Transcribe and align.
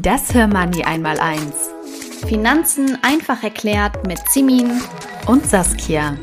Das 0.00 0.32
Hörmoney 0.32 0.84
einmal 0.84 1.18
eins. 1.18 1.70
Finanzen 2.28 2.96
einfach 3.02 3.42
erklärt 3.42 4.06
mit 4.06 4.20
Simin 4.28 4.80
und 5.26 5.44
Saskia. 5.44 6.16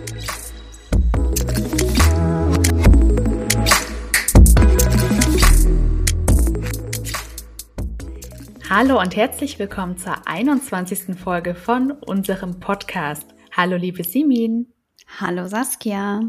Hallo 8.70 9.02
und 9.02 9.18
herzlich 9.18 9.60
willkommen 9.60 9.98
zur 9.98 10.26
21. 10.26 11.20
Folge 11.20 11.54
von 11.54 11.92
unserem 11.92 12.62
Podcast. 12.62 13.28
Hallo 13.52 13.76
liebe 13.76 14.06
Simin. 14.06 14.72
Hallo 15.20 15.48
Saskia. 15.48 16.22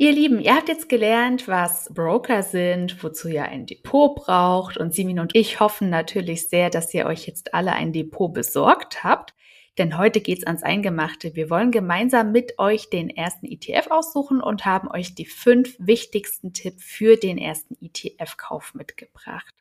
Ihr 0.00 0.12
Lieben, 0.12 0.40
ihr 0.40 0.56
habt 0.56 0.70
jetzt 0.70 0.88
gelernt, 0.88 1.46
was 1.46 1.92
Broker 1.92 2.42
sind, 2.42 3.04
wozu 3.04 3.28
ihr 3.28 3.44
ein 3.44 3.66
Depot 3.66 4.14
braucht. 4.14 4.78
Und 4.78 4.94
Simin 4.94 5.20
und 5.20 5.36
ich 5.36 5.60
hoffen 5.60 5.90
natürlich 5.90 6.48
sehr, 6.48 6.70
dass 6.70 6.94
ihr 6.94 7.04
euch 7.04 7.26
jetzt 7.26 7.52
alle 7.52 7.74
ein 7.74 7.92
Depot 7.92 8.32
besorgt 8.32 9.04
habt. 9.04 9.34
Denn 9.76 9.98
heute 9.98 10.22
geht's 10.22 10.46
ans 10.46 10.62
Eingemachte. 10.62 11.34
Wir 11.34 11.50
wollen 11.50 11.70
gemeinsam 11.70 12.32
mit 12.32 12.58
euch 12.58 12.88
den 12.88 13.10
ersten 13.10 13.44
ETF 13.44 13.88
aussuchen 13.90 14.40
und 14.40 14.64
haben 14.64 14.90
euch 14.90 15.14
die 15.14 15.26
fünf 15.26 15.76
wichtigsten 15.78 16.54
Tipps 16.54 16.82
für 16.82 17.16
den 17.16 17.36
ersten 17.36 17.76
ETF-Kauf 17.78 18.72
mitgebracht. 18.72 19.54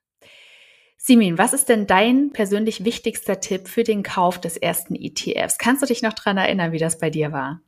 Simin, 0.95 1.37
was 1.37 1.51
ist 1.51 1.67
denn 1.67 1.85
dein 1.85 2.31
persönlich 2.31 2.85
wichtigster 2.85 3.41
Tipp 3.41 3.67
für 3.67 3.83
den 3.83 4.03
Kauf 4.03 4.39
des 4.39 4.55
ersten 4.55 4.95
ETFs? 4.95 5.57
Kannst 5.57 5.81
du 5.81 5.85
dich 5.85 6.01
noch 6.01 6.13
dran 6.13 6.37
erinnern, 6.37 6.71
wie 6.71 6.79
das 6.79 6.97
bei 6.97 7.09
dir 7.09 7.33
war? 7.33 7.59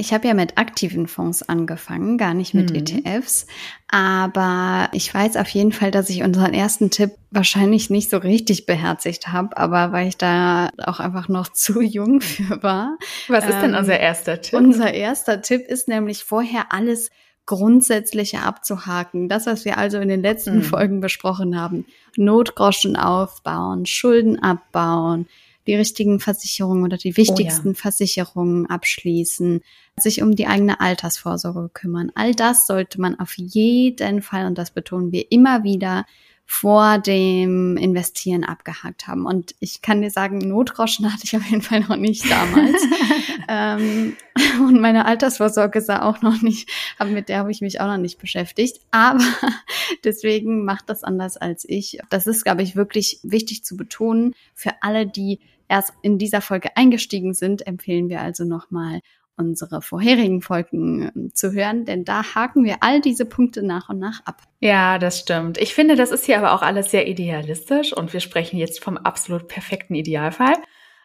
Ich 0.00 0.14
habe 0.14 0.26
ja 0.26 0.32
mit 0.32 0.56
aktiven 0.56 1.06
Fonds 1.06 1.42
angefangen, 1.42 2.16
gar 2.16 2.32
nicht 2.32 2.54
mit 2.54 2.70
mhm. 2.70 2.76
ETFs. 2.76 3.46
Aber 3.88 4.88
ich 4.92 5.12
weiß 5.12 5.36
auf 5.36 5.48
jeden 5.48 5.72
Fall, 5.72 5.90
dass 5.90 6.08
ich 6.08 6.22
unseren 6.22 6.54
ersten 6.54 6.90
Tipp 6.90 7.10
wahrscheinlich 7.30 7.90
nicht 7.90 8.08
so 8.08 8.16
richtig 8.16 8.64
beherzigt 8.64 9.28
habe, 9.28 9.58
aber 9.58 9.92
weil 9.92 10.08
ich 10.08 10.16
da 10.16 10.70
auch 10.78 11.00
einfach 11.00 11.28
noch 11.28 11.48
zu 11.52 11.82
jung 11.82 12.22
für 12.22 12.62
war. 12.62 12.96
Was 13.28 13.44
ist 13.44 13.60
denn 13.60 13.74
ähm, 13.74 13.80
unser 13.80 14.00
erster 14.00 14.40
Tipp? 14.40 14.58
Unser 14.58 14.94
erster 14.94 15.42
Tipp 15.42 15.66
ist 15.68 15.86
nämlich 15.86 16.24
vorher 16.24 16.72
alles 16.72 17.10
Grundsätzliche 17.44 18.40
abzuhaken. 18.40 19.28
Das, 19.28 19.44
was 19.44 19.66
wir 19.66 19.76
also 19.76 19.98
in 19.98 20.08
den 20.08 20.22
letzten 20.22 20.56
mhm. 20.56 20.62
Folgen 20.62 21.00
besprochen 21.00 21.60
haben. 21.60 21.84
Notgroschen 22.16 22.96
aufbauen, 22.96 23.84
Schulden 23.84 24.38
abbauen, 24.42 25.26
die 25.66 25.74
richtigen 25.74 26.20
Versicherungen 26.20 26.84
oder 26.84 26.96
die 26.96 27.16
wichtigsten 27.16 27.68
oh 27.68 27.72
ja. 27.72 27.78
Versicherungen 27.78 28.66
abschließen, 28.66 29.60
sich 29.98 30.22
um 30.22 30.34
die 30.34 30.46
eigene 30.46 30.80
Altersvorsorge 30.80 31.68
kümmern. 31.72 32.10
All 32.14 32.34
das 32.34 32.66
sollte 32.66 33.00
man 33.00 33.18
auf 33.18 33.34
jeden 33.36 34.22
Fall, 34.22 34.46
und 34.46 34.56
das 34.56 34.70
betonen 34.70 35.12
wir 35.12 35.30
immer 35.30 35.62
wieder, 35.62 36.06
vor 36.52 36.98
dem 36.98 37.76
Investieren 37.76 38.42
abgehakt 38.42 39.06
haben. 39.06 39.24
Und 39.24 39.54
ich 39.60 39.82
kann 39.82 40.02
dir 40.02 40.10
sagen, 40.10 40.38
Notgroschen 40.38 41.10
hatte 41.12 41.22
ich 41.22 41.36
auf 41.36 41.46
jeden 41.46 41.62
Fall 41.62 41.78
noch 41.78 41.94
nicht 41.94 42.28
damals. 42.28 42.82
ähm, 43.48 44.16
und 44.58 44.80
meine 44.80 45.04
Altersvorsorge 45.04 45.80
sah 45.80 46.02
auch 46.02 46.22
noch 46.22 46.42
nicht, 46.42 46.68
aber 46.98 47.10
mit 47.10 47.28
der 47.28 47.38
habe 47.38 47.52
ich 47.52 47.60
mich 47.60 47.80
auch 47.80 47.86
noch 47.86 47.98
nicht 47.98 48.18
beschäftigt. 48.18 48.80
Aber 48.90 49.20
deswegen 50.04 50.64
macht 50.64 50.90
das 50.90 51.04
anders 51.04 51.36
als 51.36 51.64
ich. 51.68 52.00
Das 52.10 52.26
ist, 52.26 52.42
glaube 52.42 52.62
ich, 52.62 52.74
wirklich 52.74 53.20
wichtig 53.22 53.62
zu 53.62 53.76
betonen. 53.76 54.34
Für 54.52 54.72
alle, 54.80 55.06
die 55.06 55.38
erst 55.68 55.92
in 56.02 56.18
dieser 56.18 56.40
Folge 56.40 56.76
eingestiegen 56.76 57.32
sind, 57.32 57.64
empfehlen 57.64 58.08
wir 58.08 58.22
also 58.22 58.42
nochmal 58.42 59.02
unsere 59.36 59.82
vorherigen 59.82 60.42
Folgen 60.42 61.10
ähm, 61.14 61.34
zu 61.34 61.52
hören, 61.52 61.84
denn 61.84 62.04
da 62.04 62.34
haken 62.34 62.64
wir 62.64 62.78
all 62.80 63.00
diese 63.00 63.24
Punkte 63.24 63.62
nach 63.62 63.88
und 63.88 63.98
nach 63.98 64.20
ab. 64.24 64.42
Ja, 64.60 64.98
das 64.98 65.20
stimmt. 65.20 65.58
Ich 65.58 65.74
finde, 65.74 65.96
das 65.96 66.10
ist 66.10 66.26
hier 66.26 66.38
aber 66.38 66.52
auch 66.52 66.62
alles 66.62 66.90
sehr 66.90 67.08
idealistisch 67.08 67.92
und 67.92 68.12
wir 68.12 68.20
sprechen 68.20 68.58
jetzt 68.58 68.82
vom 68.82 68.96
absolut 68.96 69.48
perfekten 69.48 69.94
Idealfall. 69.94 70.56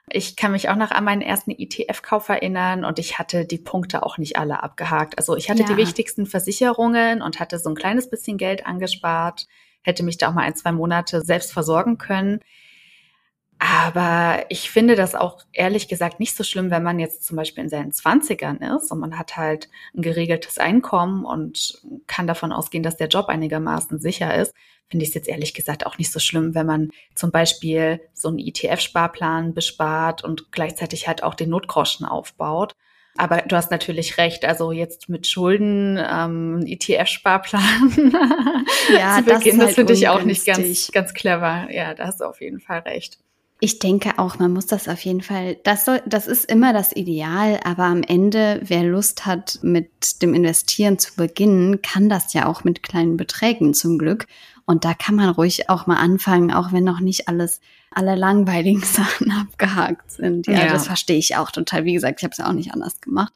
Ich 0.09 0.35
kann 0.35 0.51
mich 0.51 0.69
auch 0.69 0.75
noch 0.75 0.91
an 0.91 1.03
meinen 1.03 1.21
ersten 1.21 1.51
ETF-Kauf 1.51 2.29
erinnern 2.29 2.85
und 2.85 2.99
ich 2.99 3.17
hatte 3.17 3.45
die 3.45 3.57
Punkte 3.57 4.03
auch 4.03 4.19
nicht 4.19 4.37
alle 4.37 4.61
abgehakt. 4.61 5.17
Also 5.17 5.35
ich 5.35 5.49
hatte 5.49 5.63
ja. 5.63 5.67
die 5.67 5.77
wichtigsten 5.77 6.27
Versicherungen 6.27 7.23
und 7.23 7.39
hatte 7.39 7.57
so 7.57 7.69
ein 7.69 7.75
kleines 7.75 8.09
bisschen 8.09 8.37
Geld 8.37 8.67
angespart, 8.67 9.47
hätte 9.81 10.03
mich 10.03 10.17
da 10.17 10.29
auch 10.29 10.33
mal 10.33 10.43
ein, 10.43 10.55
zwei 10.55 10.71
Monate 10.71 11.21
selbst 11.21 11.51
versorgen 11.51 11.97
können. 11.97 12.41
Aber 13.67 14.45
ich 14.49 14.69
finde 14.69 14.95
das 14.95 15.15
auch 15.15 15.39
ehrlich 15.51 15.87
gesagt 15.87 16.19
nicht 16.19 16.35
so 16.35 16.43
schlimm, 16.43 16.69
wenn 16.69 16.83
man 16.83 16.99
jetzt 16.99 17.25
zum 17.25 17.35
Beispiel 17.35 17.63
in 17.63 17.69
seinen 17.69 17.91
Zwanzigern 17.91 18.57
ist 18.57 18.91
und 18.91 18.99
man 18.99 19.17
hat 19.17 19.37
halt 19.37 19.69
ein 19.95 20.03
geregeltes 20.03 20.59
Einkommen 20.59 21.25
und 21.25 21.81
kann 22.05 22.27
davon 22.27 22.51
ausgehen, 22.51 22.83
dass 22.83 22.97
der 22.97 23.07
Job 23.07 23.27
einigermaßen 23.27 23.99
sicher 23.99 24.35
ist. 24.35 24.53
Finde 24.87 25.03
ich 25.03 25.09
es 25.09 25.15
jetzt 25.15 25.27
ehrlich 25.27 25.55
gesagt 25.55 25.87
auch 25.87 25.97
nicht 25.97 26.11
so 26.11 26.19
schlimm, 26.19 26.53
wenn 26.53 26.67
man 26.67 26.91
zum 27.15 27.31
Beispiel 27.31 28.01
so 28.13 28.27
einen 28.27 28.37
ETF-Sparplan 28.37 29.55
bespart 29.55 30.23
und 30.23 30.51
gleichzeitig 30.51 31.07
halt 31.07 31.23
auch 31.23 31.33
den 31.33 31.49
Notgroschen 31.49 32.05
aufbaut. 32.05 32.75
Aber 33.17 33.37
du 33.47 33.55
hast 33.55 33.71
natürlich 33.71 34.17
recht, 34.17 34.45
also 34.45 34.73
jetzt 34.73 35.09
mit 35.09 35.25
Schulden, 35.25 35.97
ähm, 35.97 36.65
ETF-Sparplan 36.67 38.11
ja, 38.93 39.17
zu 39.17 39.23
beginnen, 39.23 39.25
das, 39.25 39.33
halt 39.33 39.61
das 39.61 39.73
finde 39.73 39.93
ich 39.93 40.07
auch 40.09 40.21
nicht 40.21 40.45
ganz, 40.45 40.91
ganz 40.91 41.13
clever. 41.15 41.67
Ja, 41.71 41.95
da 41.95 42.05
hast 42.05 42.19
du 42.19 42.25
auf 42.25 42.41
jeden 42.41 42.59
Fall 42.59 42.79
recht. 42.79 43.17
Ich 43.61 43.79
denke 43.79 44.19
auch, 44.19 44.37
man 44.37 44.51
muss 44.51 44.65
das 44.67 44.89
auf 44.89 44.99
jeden 45.05 45.21
Fall, 45.21 45.55
das 45.63 45.85
soll, 45.85 46.01
das 46.05 46.27
ist 46.27 46.45
immer 46.45 46.73
das 46.73 46.93
Ideal, 46.93 47.59
aber 47.63 47.83
am 47.83 48.03
Ende, 48.03 48.59
wer 48.63 48.83
Lust 48.83 49.25
hat, 49.25 49.59
mit 49.61 50.21
dem 50.21 50.33
Investieren 50.33 50.99
zu 50.99 51.15
beginnen, 51.15 51.81
kann 51.81 52.09
das 52.09 52.33
ja 52.33 52.47
auch 52.47 52.65
mit 52.65 52.83
kleinen 52.83 53.15
Beträgen 53.15 53.73
zum 53.73 53.97
Glück. 53.97 54.27
Und 54.65 54.83
da 54.83 54.93
kann 54.93 55.15
man 55.15 55.29
ruhig 55.29 55.69
auch 55.69 55.87
mal 55.87 55.97
anfangen, 55.97 56.51
auch 56.51 56.73
wenn 56.73 56.83
noch 56.83 56.99
nicht 56.99 57.29
alles, 57.29 57.61
alle 57.91 58.15
langweiligen 58.15 58.81
Sachen 58.83 59.31
abgehakt 59.31 60.11
sind. 60.11 60.47
Ja, 60.47 60.65
ja. 60.65 60.67
das 60.67 60.87
verstehe 60.87 61.17
ich 61.17 61.37
auch 61.37 61.51
total. 61.51 61.85
Wie 61.85 61.93
gesagt, 61.93 62.19
ich 62.19 62.23
habe 62.23 62.33
es 62.33 62.39
ja 62.39 62.47
auch 62.47 62.53
nicht 62.53 62.73
anders 62.73 62.99
gemacht. 62.99 63.33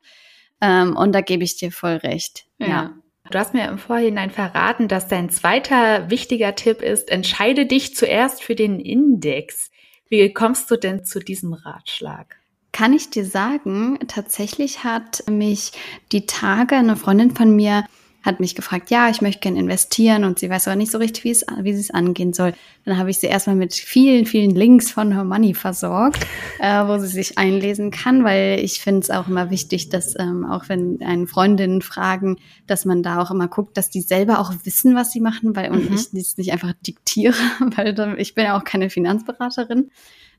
Ähm, 0.59 0.97
und 0.97 1.13
da 1.13 1.21
gebe 1.21 1.45
ich 1.45 1.55
dir 1.55 1.71
voll 1.71 1.95
recht. 1.95 2.45
ja. 2.57 2.67
ja. 2.67 2.93
Du 3.31 3.37
hast 3.37 3.53
mir 3.53 3.67
im 3.67 3.77
Vorhinein 3.77 4.31
verraten, 4.31 4.87
dass 4.87 5.07
dein 5.07 5.29
zweiter 5.29 6.09
wichtiger 6.09 6.55
Tipp 6.55 6.81
ist, 6.81 7.11
entscheide 7.11 7.67
dich 7.67 7.95
zuerst 7.95 8.41
für 8.41 8.55
den 8.55 8.79
Index. 8.79 9.69
Wie 10.09 10.33
kommst 10.33 10.71
du 10.71 10.75
denn 10.75 11.05
zu 11.05 11.19
diesem 11.19 11.53
Ratschlag? 11.53 12.37
Kann 12.71 12.93
ich 12.93 13.11
dir 13.11 13.25
sagen, 13.25 13.99
tatsächlich 14.07 14.83
hat 14.83 15.23
mich 15.29 15.71
die 16.11 16.25
Tage 16.25 16.75
eine 16.75 16.95
Freundin 16.95 17.35
von 17.35 17.55
mir 17.55 17.85
hat 18.21 18.39
mich 18.39 18.55
gefragt, 18.55 18.89
ja, 18.91 19.09
ich 19.09 19.21
möchte 19.21 19.39
gerne 19.39 19.59
investieren 19.59 20.25
und 20.25 20.39
sie 20.39 20.49
weiß 20.49 20.67
aber 20.67 20.75
nicht 20.75 20.91
so 20.91 20.97
richtig, 20.97 21.23
wie, 21.23 21.31
es, 21.31 21.45
wie 21.61 21.73
sie 21.73 21.79
es 21.79 21.91
angehen 21.91 22.33
soll. 22.33 22.53
Dann 22.83 22.97
habe 22.97 23.09
ich 23.09 23.19
sie 23.19 23.27
erstmal 23.27 23.55
mit 23.55 23.73
vielen, 23.73 24.25
vielen 24.25 24.51
Links 24.51 24.91
von 24.91 25.13
Her 25.13 25.23
Money 25.23 25.53
versorgt, 25.53 26.25
äh, 26.59 26.85
wo 26.85 26.97
sie 26.97 27.07
sich 27.07 27.37
einlesen 27.37 27.91
kann, 27.91 28.23
weil 28.23 28.59
ich 28.59 28.81
finde 28.81 29.01
es 29.01 29.09
auch 29.09 29.27
immer 29.27 29.49
wichtig, 29.49 29.89
dass 29.89 30.19
ähm, 30.19 30.45
auch 30.45 30.67
wenn 30.67 31.01
einen 31.01 31.27
Freundinnen 31.27 31.81
fragen, 31.81 32.37
dass 32.67 32.83
man 32.83 33.03
da 33.03 33.21
auch 33.21 33.31
immer 33.31 33.47
guckt, 33.47 33.77
dass 33.77 33.89
die 33.89 34.01
selber 34.01 34.39
auch 34.39 34.53
wissen, 34.63 34.95
was 34.95 35.11
sie 35.11 35.21
machen, 35.21 35.55
weil 35.55 35.71
und 35.71 35.89
mhm. 35.89 35.95
ich 35.95 36.11
das 36.11 36.37
nicht 36.37 36.51
einfach 36.51 36.73
diktiere, 36.85 37.35
weil 37.75 38.15
ich 38.17 38.35
bin 38.35 38.45
ja 38.45 38.57
auch 38.57 38.63
keine 38.63 38.89
Finanzberaterin. 38.89 39.91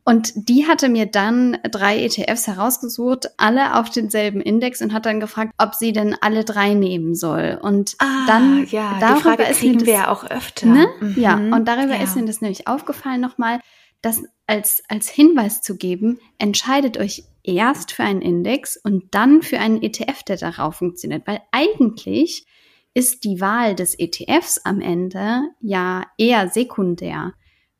Und 0.04 0.32
die 0.48 0.66
hatte 0.66 0.88
mir 0.88 1.06
dann 1.06 1.58
drei 1.70 2.02
ETFs 2.02 2.46
herausgesucht, 2.46 3.30
alle 3.36 3.76
auf 3.78 3.90
denselben 3.90 4.40
Index 4.40 4.80
und 4.80 4.92
hat 4.92 5.06
dann 5.06 5.20
gefragt, 5.20 5.52
ob 5.58 5.74
sie 5.74 5.92
denn 5.92 6.16
alle 6.20 6.44
drei 6.44 6.74
nehmen 6.74 7.14
soll. 7.14 7.58
Und 7.62 7.96
ah, 7.98 8.26
dann 8.26 8.66
ja, 8.70 8.96
darüber 8.98 9.14
die 9.14 9.22
Frage 9.22 9.42
ist 9.44 9.58
kriegen 9.60 9.78
das, 9.78 9.86
wir 9.86 9.94
ja 9.94 10.10
auch 10.10 10.24
öfter. 10.24 10.66
Ne? 10.66 10.88
Mhm. 11.00 11.14
Ja, 11.16 11.36
und 11.36 11.66
darüber 11.66 11.96
ja. 11.96 12.02
ist 12.02 12.16
mir 12.16 12.24
das 12.24 12.40
nämlich 12.40 12.66
aufgefallen 12.66 13.20
nochmal, 13.20 13.60
das 14.02 14.22
als, 14.46 14.82
als 14.88 15.08
Hinweis 15.08 15.60
zu 15.60 15.76
geben, 15.76 16.18
entscheidet 16.38 16.96
euch 16.98 17.24
erst 17.42 17.92
für 17.92 18.02
einen 18.02 18.22
Index 18.22 18.76
und 18.76 19.14
dann 19.14 19.42
für 19.42 19.58
einen 19.58 19.82
ETF, 19.82 20.22
der 20.22 20.36
darauf 20.38 20.76
funktioniert. 20.76 21.26
Weil 21.26 21.40
eigentlich 21.52 22.46
ist 22.94 23.24
die 23.24 23.40
Wahl 23.40 23.74
des 23.74 23.98
ETFs 23.98 24.58
am 24.64 24.80
Ende 24.80 25.42
ja 25.60 26.04
eher 26.18 26.48
sekundär 26.48 27.34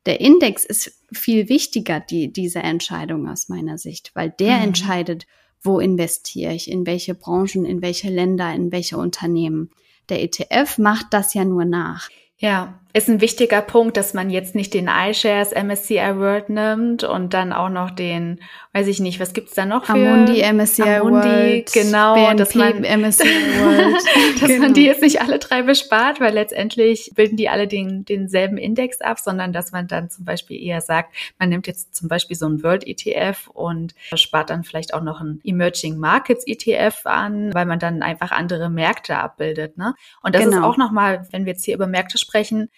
der 0.07 0.21
Index 0.21 0.65
ist 0.65 1.03
viel 1.13 1.49
wichtiger, 1.49 2.01
die, 2.01 2.33
diese 2.33 2.61
Entscheidung 2.61 3.29
aus 3.29 3.49
meiner 3.49 3.79
Sicht, 3.79 4.13
weil 4.15 4.31
der 4.31 4.57
mhm. 4.59 4.65
entscheidet, 4.65 5.27
wo 5.63 5.79
investiere 5.79 6.55
ich, 6.55 6.71
in 6.71 6.87
welche 6.87 7.15
Branchen, 7.15 7.65
in 7.65 7.83
welche 7.83 8.09
Länder, 8.09 8.55
in 8.55 8.73
welche 8.73 8.97
Unternehmen. 8.97 9.71
Der 10.09 10.23
ETF 10.23 10.79
macht 10.79 11.09
das 11.11 11.35
ja 11.35 11.45
nur 11.45 11.65
nach. 11.65 12.09
Ja, 12.39 12.81
ist 12.93 13.09
ein 13.09 13.21
wichtiger 13.21 13.63
Punkt, 13.63 13.97
dass 13.97 14.15
man 14.15 14.31
jetzt 14.31 14.55
nicht 14.55 14.75
den 14.75 14.89
iShares 14.89 15.53
MSCI 15.53 16.17
World 16.17 16.49
nimmt 16.49 17.05
und 17.05 17.35
dann 17.35 17.53
auch 17.53 17.69
noch 17.69 17.91
den, 17.91 18.41
weiß 18.73 18.89
ich 18.89 18.99
nicht, 18.99 19.21
was 19.21 19.33
gibt's 19.33 19.55
da 19.55 19.65
noch 19.65 19.85
für? 19.85 19.93
Amundi 19.93 20.43
MSCI 20.43 20.83
Amundi, 20.83 21.29
World. 21.29 21.73
Genau, 21.73 22.15
BNP, 22.15 22.37
dass 22.37 22.55
man, 22.55 22.81
MSCI 22.81 23.25
World. 23.25 24.41
dass 24.41 24.49
genau. 24.49 24.63
man 24.63 24.75
die 24.75 24.85
jetzt 24.85 25.03
nicht 25.03 25.21
alle 25.21 25.39
drei 25.39 25.63
bespart, 25.63 26.21
weil 26.21 26.35
letztendlich 26.35 27.13
bilden 27.15 27.37
die 27.37 27.49
alle 27.49 27.69
den, 27.69 28.05
denselben 28.05 28.59
Index 28.59 29.01
ab, 29.01 29.21
sondern 29.21 29.53
dass 29.53 29.71
man 29.71 29.87
dann 29.87 30.11
zum 30.11 30.25
Beispiel 30.25 30.61
eher 30.61 30.81
sagt, 30.81 31.15
man 31.39 31.49
nimmt 31.49 31.69
jetzt 31.69 31.95
zum 31.95 32.09
Beispiel 32.09 32.37
so 32.37 32.47
einen 32.47 32.63
World 32.65 32.87
ETF 32.87 33.49
und 33.53 33.95
spart 34.15 34.51
dann 34.51 34.65
vielleicht 34.65 34.95
auch 34.95 35.03
noch 35.03 35.21
einen 35.21 35.41
Emerging 35.45 35.97
Markets 35.97 36.45
ETF 36.45 37.03
an, 37.05 37.55
weil 37.55 37.67
man 37.67 37.79
dann 37.79 38.03
einfach 38.03 38.33
andere 38.33 38.69
Märkte 38.69 39.17
abbildet, 39.17 39.79
ne? 39.79 39.95
Und 40.23 40.35
das 40.35 40.43
genau. 40.43 40.57
ist 40.57 40.63
auch 40.65 40.77
nochmal, 40.77 41.29
wenn 41.31 41.45
wir 41.45 41.53
jetzt 41.53 41.65
hier 41.65 41.75
über 41.75 41.87
Märkte 41.87 42.19
sprechen, 42.19 42.69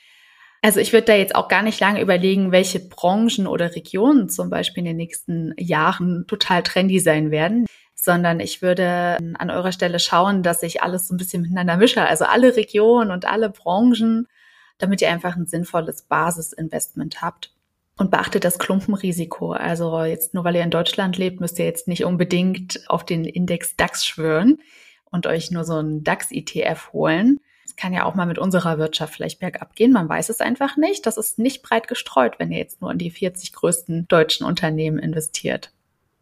also 0.62 0.78
ich 0.78 0.92
würde 0.92 1.06
da 1.06 1.14
jetzt 1.14 1.34
auch 1.34 1.48
gar 1.48 1.62
nicht 1.62 1.80
lange 1.80 2.00
überlegen, 2.00 2.52
welche 2.52 2.78
Branchen 2.78 3.48
oder 3.48 3.74
Regionen 3.74 4.28
zum 4.28 4.48
Beispiel 4.48 4.82
in 4.82 4.86
den 4.86 4.96
nächsten 4.96 5.54
Jahren 5.58 6.24
total 6.28 6.62
trendy 6.62 7.00
sein 7.00 7.32
werden, 7.32 7.66
sondern 7.96 8.38
ich 8.38 8.62
würde 8.62 9.18
an 9.38 9.50
eurer 9.50 9.72
Stelle 9.72 9.98
schauen, 9.98 10.44
dass 10.44 10.62
ich 10.62 10.80
alles 10.80 11.08
so 11.08 11.14
ein 11.14 11.18
bisschen 11.18 11.42
miteinander 11.42 11.76
mische, 11.76 12.06
also 12.06 12.24
alle 12.26 12.56
Regionen 12.56 13.10
und 13.10 13.24
alle 13.24 13.50
Branchen, 13.50 14.28
damit 14.78 15.02
ihr 15.02 15.10
einfach 15.10 15.36
ein 15.36 15.46
sinnvolles 15.46 16.02
Basisinvestment 16.02 17.20
habt. 17.20 17.52
Und 17.98 18.10
beachtet 18.10 18.44
das 18.44 18.58
Klumpenrisiko. 18.58 19.52
Also 19.52 20.02
jetzt 20.02 20.32
nur 20.32 20.44
weil 20.44 20.56
ihr 20.56 20.62
in 20.62 20.70
Deutschland 20.70 21.18
lebt, 21.18 21.40
müsst 21.40 21.58
ihr 21.58 21.66
jetzt 21.66 21.88
nicht 21.88 22.04
unbedingt 22.04 22.88
auf 22.88 23.04
den 23.04 23.24
Index 23.24 23.76
DAX 23.76 24.06
schwören 24.06 24.58
und 25.10 25.26
euch 25.26 25.50
nur 25.50 25.64
so 25.64 25.74
einen 25.74 26.02
DAX-ETF 26.02 26.94
holen 26.94 27.38
es 27.72 27.76
kann 27.76 27.94
ja 27.94 28.04
auch 28.04 28.14
mal 28.14 28.26
mit 28.26 28.38
unserer 28.38 28.76
Wirtschaft 28.76 29.14
vielleicht 29.14 29.40
bergab 29.40 29.74
gehen. 29.74 29.92
Man 29.92 30.08
weiß 30.08 30.28
es 30.28 30.40
einfach 30.40 30.76
nicht. 30.76 31.06
Das 31.06 31.16
ist 31.16 31.38
nicht 31.38 31.62
breit 31.62 31.88
gestreut, 31.88 32.34
wenn 32.38 32.52
ihr 32.52 32.58
jetzt 32.58 32.82
nur 32.82 32.90
in 32.90 32.98
die 32.98 33.10
40 33.10 33.52
größten 33.52 34.08
deutschen 34.08 34.46
Unternehmen 34.46 34.98
investiert. 34.98 35.72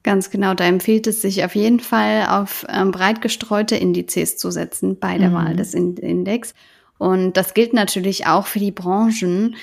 Ganz 0.02 0.30
genau, 0.30 0.54
da 0.54 0.64
empfiehlt 0.64 1.06
es 1.08 1.20
sich 1.20 1.44
auf 1.44 1.54
jeden 1.54 1.80
Fall 1.80 2.26
auf 2.28 2.64
ähm, 2.68 2.92
breit 2.92 3.20
gestreute 3.20 3.76
Indizes 3.76 4.38
zu 4.38 4.50
setzen 4.50 4.98
bei 4.98 5.18
der 5.18 5.30
mhm. 5.30 5.34
Wahl 5.34 5.56
des 5.56 5.74
Index. 5.74 6.54
Und 6.98 7.36
das 7.36 7.52
gilt 7.52 7.72
natürlich 7.72 8.26
auch 8.26 8.46
für 8.46 8.60
die 8.60 8.70
Branchen. 8.70 9.56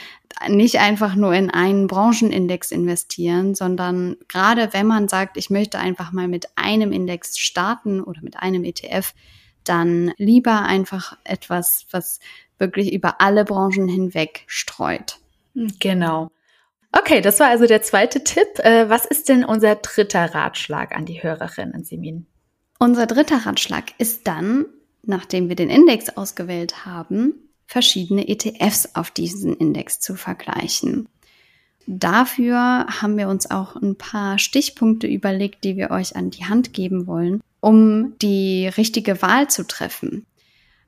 Nicht 0.50 0.80
einfach 0.80 1.16
nur 1.16 1.34
in 1.34 1.50
einen 1.50 1.88
Branchenindex 1.88 2.72
investieren, 2.72 3.56
sondern 3.56 4.18
gerade 4.28 4.70
wenn 4.74 4.88
man 4.88 5.08
sagt, 5.08 5.38
ich 5.38 5.50
möchte 5.50 5.80
einfach 5.80 6.12
mal 6.12 6.28
mit 6.28 6.48
einem 6.56 6.92
Index 6.92 7.40
starten 7.40 8.02
oder 8.02 8.22
mit 8.22 8.38
einem 8.38 8.64
ETF, 8.66 9.14
dann 9.70 10.14
lieber 10.18 10.64
einfach 10.64 11.18
etwas, 11.24 11.86
was 11.92 12.20
wirklich 12.58 12.94
über 12.94 13.22
alle 13.22 13.46
Branchen 13.46 13.88
hinweg 13.88 14.44
streut. 14.48 15.20
Genau. 15.80 16.32
Okay, 16.92 17.22
das 17.22 17.40
war 17.40 17.48
also 17.48 17.66
der 17.66 17.82
zweite 17.82 18.24
Tipp. 18.24 18.60
Äh, 18.60 18.90
was 18.90 19.06
ist 19.06 19.30
denn 19.30 19.44
unser 19.44 19.76
dritter 19.76 20.34
Ratschlag 20.34 20.96
an 20.96 21.06
die 21.06 21.22
Hörerinnen, 21.22 21.84
Simin? 21.84 22.26
Unser 22.80 23.06
dritter 23.08 23.46
Ratschlag 23.46 23.94
ist 23.98 24.28
dann, 24.28 24.66
nachdem 25.04 25.50
wir 25.50 25.56
den 25.56 25.70
Index 25.70 26.10
ausgewählt 26.10 26.86
haben, 26.86 27.34
verschiedene 27.66 28.28
ETFs 28.28 28.96
auf 28.96 29.12
diesen 29.12 29.56
Index 29.56 30.00
zu 30.00 30.16
vergleichen. 30.16 31.10
Dafür 31.86 32.86
haben 33.02 33.18
wir 33.18 33.30
uns 33.30 33.50
auch 33.50 33.76
ein 33.76 33.98
paar 33.98 34.38
Stichpunkte 34.40 35.08
überlegt, 35.08 35.64
die 35.64 35.78
wir 35.78 35.92
euch 35.92 36.16
an 36.16 36.30
die 36.30 36.46
Hand 36.46 36.74
geben 36.74 37.08
wollen, 37.08 37.42
um 37.68 38.18
die 38.22 38.70
richtige 38.78 39.22
Wahl 39.22 39.50
zu 39.50 39.68
treffen. 39.68 40.26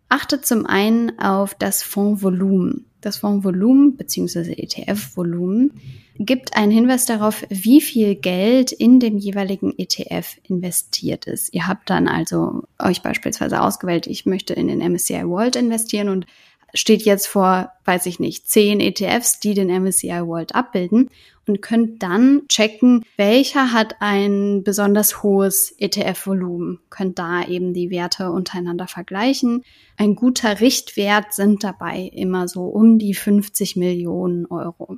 Achtet 0.08 0.46
zum 0.46 0.66
einen 0.66 1.20
auf 1.20 1.54
das 1.54 1.84
Fondsvolumen. 1.84 2.86
Das 3.02 3.18
Fondsvolumen 3.18 3.98
bzw. 3.98 4.54
ETF-Volumen 4.54 5.74
gibt 6.20 6.56
einen 6.56 6.72
Hinweis 6.72 7.06
darauf, 7.06 7.44
wie 7.50 7.82
viel 7.82 8.16
Geld 8.16 8.72
in 8.72 9.02
dem 9.02 9.18
jeweiligen 9.18 9.78
ETF 9.78 10.38
investiert 10.44 11.28
ist. 11.28 11.54
Ihr 11.54 11.68
habt 11.68 11.90
dann 11.90 12.08
also 12.08 12.64
euch 12.82 13.02
beispielsweise 13.02 13.62
ausgewählt, 13.62 14.08
ich 14.08 14.26
möchte 14.26 14.54
in 14.54 14.70
den 14.70 14.80
MSCI 14.80 15.28
World 15.28 15.58
investieren 15.58 16.08
und 16.08 16.28
steht 16.74 17.04
jetzt 17.04 17.28
vor, 17.28 17.72
weiß 17.86 18.06
ich 18.06 18.20
nicht, 18.20 18.50
zehn 18.50 18.80
ETFs, 18.80 19.40
die 19.40 19.54
den 19.54 19.70
MSCI 19.70 20.26
World 20.26 20.56
abbilden 20.56 21.10
und 21.48 21.62
könnt 21.62 22.04
dann 22.04 22.44
checken, 22.48 23.04
welcher 23.18 23.74
hat 23.74 23.96
ein 24.00 24.64
besonders 24.64 25.24
hohes 25.24 25.74
ETF-Volumen. 25.78 26.80
Könnt 26.90 27.20
da 27.20 27.44
eben 27.46 27.74
die 27.74 27.90
Werte 27.90 28.32
untereinander 28.32 28.88
vergleichen. 28.88 29.64
Ein 29.98 30.16
guter 30.16 30.62
Richtwert 30.62 31.34
sind 31.34 31.64
dabei 31.64 32.10
immer 32.14 32.48
so 32.48 32.66
um 32.66 33.00
die 33.00 33.16
50 33.16 33.76
Millionen 33.76 34.46
Euro. 34.46 34.98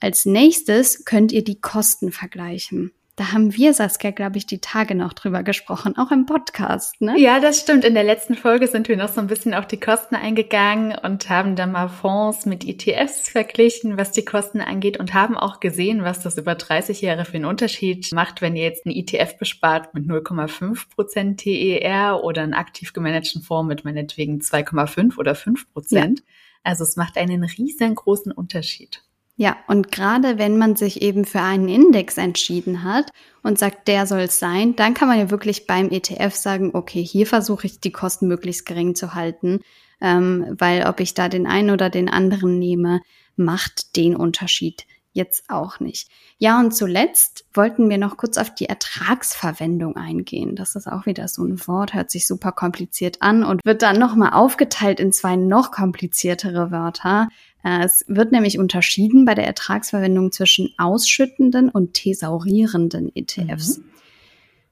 Als 0.00 0.26
nächstes 0.26 1.04
könnt 1.04 1.32
ihr 1.32 1.44
die 1.44 1.60
Kosten 1.60 2.12
vergleichen. 2.12 2.92
Da 3.16 3.32
haben 3.32 3.56
wir, 3.56 3.72
Saskia, 3.72 4.10
glaube 4.10 4.36
ich, 4.36 4.44
die 4.44 4.60
Tage 4.60 4.94
noch 4.94 5.14
drüber 5.14 5.42
gesprochen, 5.42 5.96
auch 5.96 6.10
im 6.10 6.26
Podcast, 6.26 7.00
ne? 7.00 7.18
Ja, 7.18 7.40
das 7.40 7.58
stimmt. 7.58 7.86
In 7.86 7.94
der 7.94 8.04
letzten 8.04 8.34
Folge 8.34 8.66
sind 8.68 8.88
wir 8.88 8.98
noch 8.98 9.08
so 9.08 9.22
ein 9.22 9.26
bisschen 9.26 9.54
auf 9.54 9.66
die 9.66 9.80
Kosten 9.80 10.14
eingegangen 10.14 10.94
und 11.02 11.30
haben 11.30 11.56
dann 11.56 11.72
mal 11.72 11.88
Fonds 11.88 12.44
mit 12.44 12.68
ETFs 12.68 13.30
verglichen, 13.30 13.96
was 13.96 14.12
die 14.12 14.26
Kosten 14.26 14.60
angeht 14.60 15.00
und 15.00 15.14
haben 15.14 15.34
auch 15.34 15.60
gesehen, 15.60 16.04
was 16.04 16.20
das 16.20 16.36
über 16.36 16.56
30 16.56 17.00
Jahre 17.00 17.24
für 17.24 17.36
einen 17.36 17.46
Unterschied 17.46 18.12
macht, 18.12 18.42
wenn 18.42 18.54
ihr 18.54 18.64
jetzt 18.64 18.84
einen 18.84 18.94
ETF 18.94 19.38
bespart 19.38 19.94
mit 19.94 20.04
0,5 20.04 20.90
Prozent 20.94 21.40
TER 21.40 22.22
oder 22.22 22.42
einen 22.42 22.52
aktiv 22.52 22.92
gemanagten 22.92 23.40
Fonds 23.40 23.66
mit 23.66 23.82
meinetwegen 23.86 24.40
2,5 24.40 25.16
oder 25.16 25.34
5 25.34 25.72
Prozent. 25.72 26.18
Ja. 26.18 26.24
Also 26.64 26.82
es 26.82 26.96
macht 26.96 27.16
einen 27.16 27.44
riesengroßen 27.44 28.30
Unterschied. 28.32 29.05
Ja, 29.38 29.58
und 29.68 29.92
gerade 29.92 30.38
wenn 30.38 30.56
man 30.56 30.76
sich 30.76 31.02
eben 31.02 31.26
für 31.26 31.42
einen 31.42 31.68
Index 31.68 32.16
entschieden 32.16 32.84
hat 32.84 33.10
und 33.42 33.58
sagt, 33.58 33.86
der 33.86 34.06
soll 34.06 34.20
es 34.20 34.38
sein, 34.38 34.74
dann 34.76 34.94
kann 34.94 35.08
man 35.08 35.18
ja 35.18 35.30
wirklich 35.30 35.66
beim 35.66 35.90
ETF 35.90 36.34
sagen, 36.34 36.70
okay, 36.72 37.02
hier 37.02 37.26
versuche 37.26 37.66
ich 37.66 37.78
die 37.78 37.92
Kosten 37.92 38.28
möglichst 38.28 38.64
gering 38.64 38.94
zu 38.94 39.14
halten, 39.14 39.60
ähm, 40.00 40.56
weil 40.58 40.86
ob 40.86 41.00
ich 41.00 41.12
da 41.12 41.28
den 41.28 41.46
einen 41.46 41.70
oder 41.70 41.90
den 41.90 42.08
anderen 42.08 42.58
nehme, 42.58 43.02
macht 43.36 43.96
den 43.96 44.16
Unterschied 44.16 44.86
jetzt 45.16 45.44
auch 45.48 45.80
nicht. 45.80 46.08
Ja, 46.38 46.60
und 46.60 46.72
zuletzt 46.72 47.46
wollten 47.54 47.88
wir 47.88 47.96
noch 47.98 48.18
kurz 48.18 48.36
auf 48.36 48.54
die 48.54 48.68
Ertragsverwendung 48.68 49.96
eingehen. 49.96 50.54
Das 50.54 50.76
ist 50.76 50.86
auch 50.86 51.06
wieder 51.06 51.26
so 51.26 51.42
ein 51.42 51.66
Wort, 51.66 51.94
hört 51.94 52.10
sich 52.10 52.26
super 52.26 52.52
kompliziert 52.52 53.22
an 53.22 53.42
und 53.42 53.62
wird 53.64 53.82
dann 53.82 53.98
nochmal 53.98 54.34
aufgeteilt 54.34 55.00
in 55.00 55.12
zwei 55.12 55.36
noch 55.36 55.72
kompliziertere 55.72 56.70
Wörter. 56.70 57.28
Äh, 57.64 57.84
es 57.84 58.04
wird 58.08 58.32
nämlich 58.32 58.58
unterschieden 58.58 59.24
bei 59.24 59.34
der 59.34 59.46
Ertragsverwendung 59.46 60.32
zwischen 60.32 60.72
ausschüttenden 60.78 61.68
und 61.68 61.94
thesaurierenden 61.94 63.14
ETFs. 63.14 63.78
Mhm. 63.78 63.84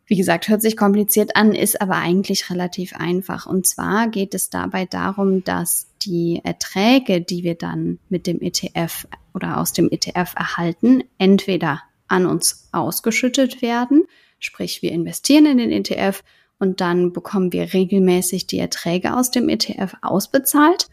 Wie 0.07 0.17
gesagt, 0.17 0.49
hört 0.49 0.61
sich 0.61 0.77
kompliziert 0.77 1.35
an, 1.35 1.55
ist 1.55 1.81
aber 1.81 1.97
eigentlich 1.97 2.51
relativ 2.51 2.95
einfach. 2.95 3.47
Und 3.47 3.67
zwar 3.67 4.09
geht 4.09 4.35
es 4.35 4.51
dabei 4.51 4.85
darum, 4.85 5.45
dass 5.45 5.89
die 6.03 6.41
Erträge, 6.45 7.23
die 7.23 7.43
wir 7.43 7.55
dann 7.55 7.99
mit 8.11 8.27
dem 8.27 8.43
ETF 8.43 9.07
oder 9.33 9.59
aus 9.59 9.73
dem 9.73 9.91
ETF 9.91 10.35
erhalten, 10.37 11.05
entweder 11.17 11.81
an 12.07 12.27
uns 12.27 12.69
ausgeschüttet 12.73 13.63
werden, 13.63 14.05
sprich 14.39 14.83
wir 14.83 14.93
investieren 14.93 15.47
in 15.47 15.57
den 15.57 15.73
ETF 15.73 16.23
und 16.59 16.83
dann 16.83 17.13
bekommen 17.13 17.53
wir 17.53 17.73
regelmäßig 17.73 18.47
die 18.47 18.59
Erträge 18.59 19.17
aus 19.17 19.31
dem 19.31 19.49
ETF 19.49 19.95
ausbezahlt 20.03 20.89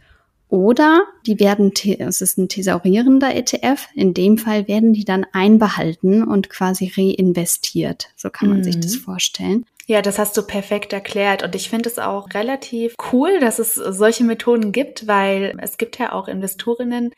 oder 0.52 1.08
die 1.26 1.40
werden, 1.40 1.72
es 2.00 2.22
ist 2.22 2.38
ein 2.38 2.50
thesaurierender 2.50 3.34
ETF, 3.34 3.88
in 3.96 4.14
dem 4.14 4.38
Fall 4.38 4.68
werden 4.68 4.92
die 4.92 5.06
dann 5.06 5.26
einbehalten 5.32 6.24
und 6.24 6.50
quasi 6.50 6.92
reinvestiert. 6.96 8.10
So 8.18 8.30
kann 8.30 8.50
man 8.50 8.58
mhm. 8.60 8.64
sich 8.66 8.80
das 8.80 8.96
mhm. 8.96 9.00
vorstellen. 9.00 9.66
Ja, 9.88 10.02
das 10.02 10.20
hast 10.20 10.36
du 10.36 10.44
perfekt 10.44 10.92
erklärt. 10.92 11.42
Und 11.42 11.56
ich 11.56 11.70
finde 11.70 11.88
es 11.88 12.00
auch 12.00 12.34
relativ 12.34 12.96
cool, 13.12 13.40
dass 13.40 13.60
es 13.60 13.76
solche 13.76 14.26
Methoden 14.26 14.74
gibt, 14.74 15.08
weil 15.08 15.58
es 15.62 15.78
gibt 15.78 15.98
ja 16.00 16.12
auch 16.12 16.28
Investorinnen, 16.28 17.12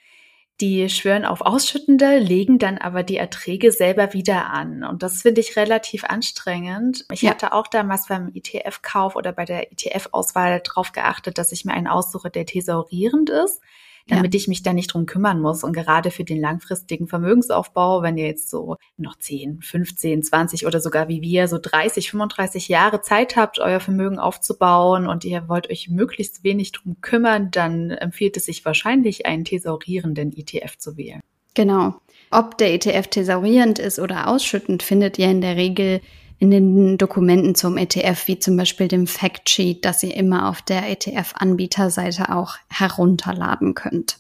die 0.61 0.87
schwören 0.89 1.25
auf 1.25 1.41
Ausschüttende, 1.41 2.19
legen 2.19 2.59
dann 2.59 2.77
aber 2.77 3.03
die 3.03 3.17
Erträge 3.17 3.71
selber 3.71 4.13
wieder 4.13 4.51
an. 4.51 4.83
Und 4.83 5.03
das 5.03 5.23
finde 5.23 5.41
ich 5.41 5.55
relativ 5.55 6.03
anstrengend. 6.03 7.05
Ich 7.11 7.23
ja. 7.23 7.31
hatte 7.31 7.53
auch 7.53 7.67
damals 7.67 8.07
beim 8.07 8.31
ETF-Kauf 8.33 9.15
oder 9.15 9.31
bei 9.31 9.45
der 9.45 9.71
ETF-Auswahl 9.71 10.61
darauf 10.61 10.91
geachtet, 10.91 11.37
dass 11.37 11.51
ich 11.51 11.65
mir 11.65 11.73
einen 11.73 11.87
aussuche, 11.87 12.29
der 12.29 12.45
thesaurierend 12.45 13.29
ist 13.29 13.61
damit 14.07 14.33
ja. 14.33 14.37
ich 14.37 14.47
mich 14.47 14.63
da 14.63 14.73
nicht 14.73 14.93
drum 14.93 15.05
kümmern 15.05 15.39
muss. 15.39 15.63
Und 15.63 15.73
gerade 15.73 16.11
für 16.11 16.23
den 16.23 16.39
langfristigen 16.39 17.07
Vermögensaufbau, 17.07 18.01
wenn 18.01 18.17
ihr 18.17 18.25
jetzt 18.25 18.49
so 18.49 18.77
noch 18.97 19.17
10, 19.17 19.61
15, 19.61 20.23
20 20.23 20.65
oder 20.65 20.79
sogar 20.79 21.07
wie 21.07 21.21
wir 21.21 21.47
so 21.47 21.57
30, 21.61 22.11
35 22.11 22.67
Jahre 22.67 23.01
Zeit 23.01 23.35
habt, 23.35 23.59
euer 23.59 23.79
Vermögen 23.79 24.19
aufzubauen 24.19 25.07
und 25.07 25.23
ihr 25.23 25.47
wollt 25.47 25.69
euch 25.69 25.89
möglichst 25.89 26.43
wenig 26.43 26.71
drum 26.73 26.97
kümmern, 27.01 27.49
dann 27.51 27.91
empfiehlt 27.91 28.37
es 28.37 28.45
sich 28.45 28.65
wahrscheinlich, 28.65 29.25
einen 29.25 29.45
thesaurierenden 29.45 30.35
ETF 30.35 30.77
zu 30.77 30.97
wählen. 30.97 31.21
Genau. 31.53 31.95
Ob 32.31 32.57
der 32.57 32.73
ETF 32.73 33.07
thesaurierend 33.07 33.79
ist 33.79 33.99
oder 33.99 34.27
ausschüttend, 34.27 34.81
findet 34.81 35.19
ihr 35.19 35.29
in 35.29 35.41
der 35.41 35.55
Regel 35.55 36.01
in 36.39 36.51
den 36.51 36.97
Dokumenten 36.97 37.55
zum 37.55 37.77
ETF, 37.77 38.27
wie 38.27 38.39
zum 38.39 38.57
Beispiel 38.57 38.87
dem 38.87 39.07
Factsheet, 39.07 39.85
das 39.85 40.03
ihr 40.03 40.15
immer 40.15 40.49
auf 40.49 40.61
der 40.61 40.89
ETF-Anbieterseite 40.89 42.35
auch 42.35 42.55
herunterladen 42.69 43.73
könnt. 43.73 44.17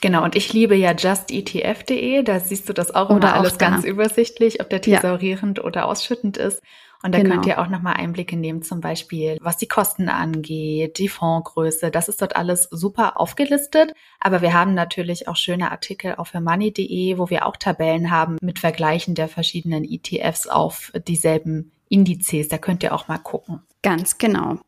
Genau, 0.00 0.24
und 0.24 0.36
ich 0.36 0.52
liebe 0.52 0.74
ja 0.74 0.92
justetf.de, 0.92 2.22
da 2.22 2.40
siehst 2.40 2.68
du 2.68 2.72
das 2.72 2.94
auch 2.94 3.10
immer 3.10 3.34
alles 3.34 3.58
ganz 3.58 3.84
übersichtlich, 3.84 4.60
ob 4.60 4.70
der 4.70 4.80
thesaurierend 4.80 5.58
ja. 5.58 5.64
oder 5.64 5.86
ausschüttend 5.86 6.36
ist. 6.36 6.62
Und 7.02 7.14
da 7.14 7.18
genau. 7.18 7.34
könnt 7.34 7.46
ihr 7.46 7.60
auch 7.60 7.68
nochmal 7.68 7.94
Einblicke 7.94 8.36
nehmen, 8.36 8.62
zum 8.62 8.80
Beispiel, 8.80 9.38
was 9.40 9.56
die 9.56 9.68
Kosten 9.68 10.08
angeht, 10.08 10.98
die 10.98 11.08
Fondsgröße. 11.08 11.90
Das 11.90 12.08
ist 12.08 12.20
dort 12.20 12.36
alles 12.36 12.64
super 12.70 13.18
aufgelistet. 13.18 13.94
Aber 14.20 14.42
wir 14.42 14.52
haben 14.52 14.74
natürlich 14.74 15.26
auch 15.26 15.36
schöne 15.36 15.70
Artikel 15.70 16.14
auf 16.16 16.34
money.de, 16.34 17.16
wo 17.16 17.30
wir 17.30 17.46
auch 17.46 17.56
Tabellen 17.56 18.10
haben 18.10 18.36
mit 18.42 18.58
Vergleichen 18.58 19.14
der 19.14 19.28
verschiedenen 19.28 19.84
ETFs 19.84 20.46
auf 20.46 20.92
dieselben 21.08 21.72
Indizes. 21.88 22.48
Da 22.48 22.58
könnt 22.58 22.82
ihr 22.82 22.94
auch 22.94 23.08
mal 23.08 23.18
gucken. 23.18 23.62
Ganz 23.82 24.18
genau. 24.18 24.58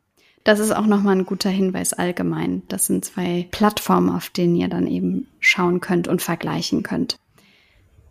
Das 0.44 0.58
ist 0.58 0.72
auch 0.72 0.86
nochmal 0.86 1.16
ein 1.16 1.26
guter 1.26 1.50
Hinweis 1.50 1.92
allgemein. 1.92 2.62
Das 2.68 2.86
sind 2.86 3.04
zwei 3.04 3.46
Plattformen, 3.50 4.10
auf 4.10 4.30
denen 4.30 4.56
ihr 4.56 4.68
dann 4.68 4.86
eben 4.86 5.28
schauen 5.38 5.80
könnt 5.80 6.08
und 6.08 6.20
vergleichen 6.20 6.82
könnt. 6.82 7.16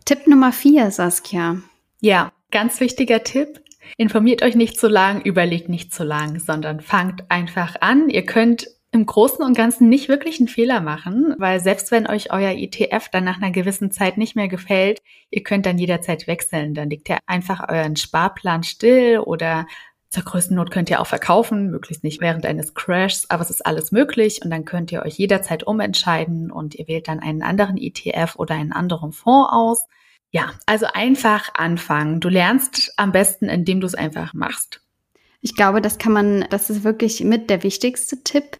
Tipp 0.04 0.26
Nummer 0.26 0.52
vier, 0.52 0.90
Saskia. 0.90 1.58
Ja, 2.00 2.32
ganz 2.50 2.80
wichtiger 2.80 3.22
Tipp. 3.22 3.61
Informiert 3.96 4.42
euch 4.42 4.54
nicht 4.54 4.78
zu 4.78 4.88
lang, 4.88 5.22
überlegt 5.22 5.68
nicht 5.68 5.92
zu 5.92 6.04
lang, 6.04 6.38
sondern 6.38 6.80
fangt 6.80 7.30
einfach 7.30 7.76
an. 7.80 8.08
Ihr 8.08 8.24
könnt 8.24 8.68
im 8.92 9.06
Großen 9.06 9.42
und 9.42 9.56
Ganzen 9.56 9.88
nicht 9.88 10.08
wirklich 10.08 10.38
einen 10.38 10.48
Fehler 10.48 10.80
machen, 10.80 11.34
weil 11.38 11.60
selbst 11.60 11.90
wenn 11.90 12.06
euch 12.06 12.30
euer 12.30 12.50
ETF 12.50 13.08
dann 13.10 13.24
nach 13.24 13.38
einer 13.38 13.50
gewissen 13.50 13.90
Zeit 13.90 14.18
nicht 14.18 14.36
mehr 14.36 14.48
gefällt, 14.48 15.00
ihr 15.30 15.42
könnt 15.42 15.64
dann 15.64 15.78
jederzeit 15.78 16.26
wechseln. 16.26 16.74
Dann 16.74 16.90
legt 16.90 17.08
ihr 17.08 17.18
einfach 17.26 17.68
euren 17.70 17.96
Sparplan 17.96 18.62
still 18.64 19.18
oder 19.18 19.66
zur 20.10 20.24
größten 20.24 20.54
Not 20.54 20.70
könnt 20.70 20.90
ihr 20.90 21.00
auch 21.00 21.06
verkaufen, 21.06 21.70
möglichst 21.70 22.04
nicht 22.04 22.20
während 22.20 22.44
eines 22.44 22.74
Crashs, 22.74 23.30
aber 23.30 23.42
es 23.42 23.48
ist 23.48 23.64
alles 23.64 23.92
möglich 23.92 24.40
und 24.44 24.50
dann 24.50 24.66
könnt 24.66 24.92
ihr 24.92 25.02
euch 25.02 25.16
jederzeit 25.16 25.66
umentscheiden 25.66 26.50
und 26.50 26.74
ihr 26.74 26.86
wählt 26.86 27.08
dann 27.08 27.18
einen 27.18 27.42
anderen 27.42 27.78
ETF 27.78 28.36
oder 28.36 28.54
einen 28.54 28.72
anderen 28.72 29.12
Fonds 29.12 29.48
aus. 29.50 29.86
Ja, 30.32 30.54
also 30.64 30.86
einfach 30.92 31.50
anfangen. 31.54 32.20
Du 32.20 32.30
lernst 32.30 32.94
am 32.96 33.12
besten, 33.12 33.48
indem 33.48 33.80
du 33.80 33.86
es 33.86 33.94
einfach 33.94 34.32
machst. 34.32 34.80
Ich 35.42 35.54
glaube, 35.54 35.82
das 35.82 35.98
kann 35.98 36.12
man, 36.12 36.46
das 36.48 36.70
ist 36.70 36.84
wirklich 36.84 37.22
mit 37.22 37.50
der 37.50 37.62
wichtigste 37.62 38.22
Tipp, 38.24 38.58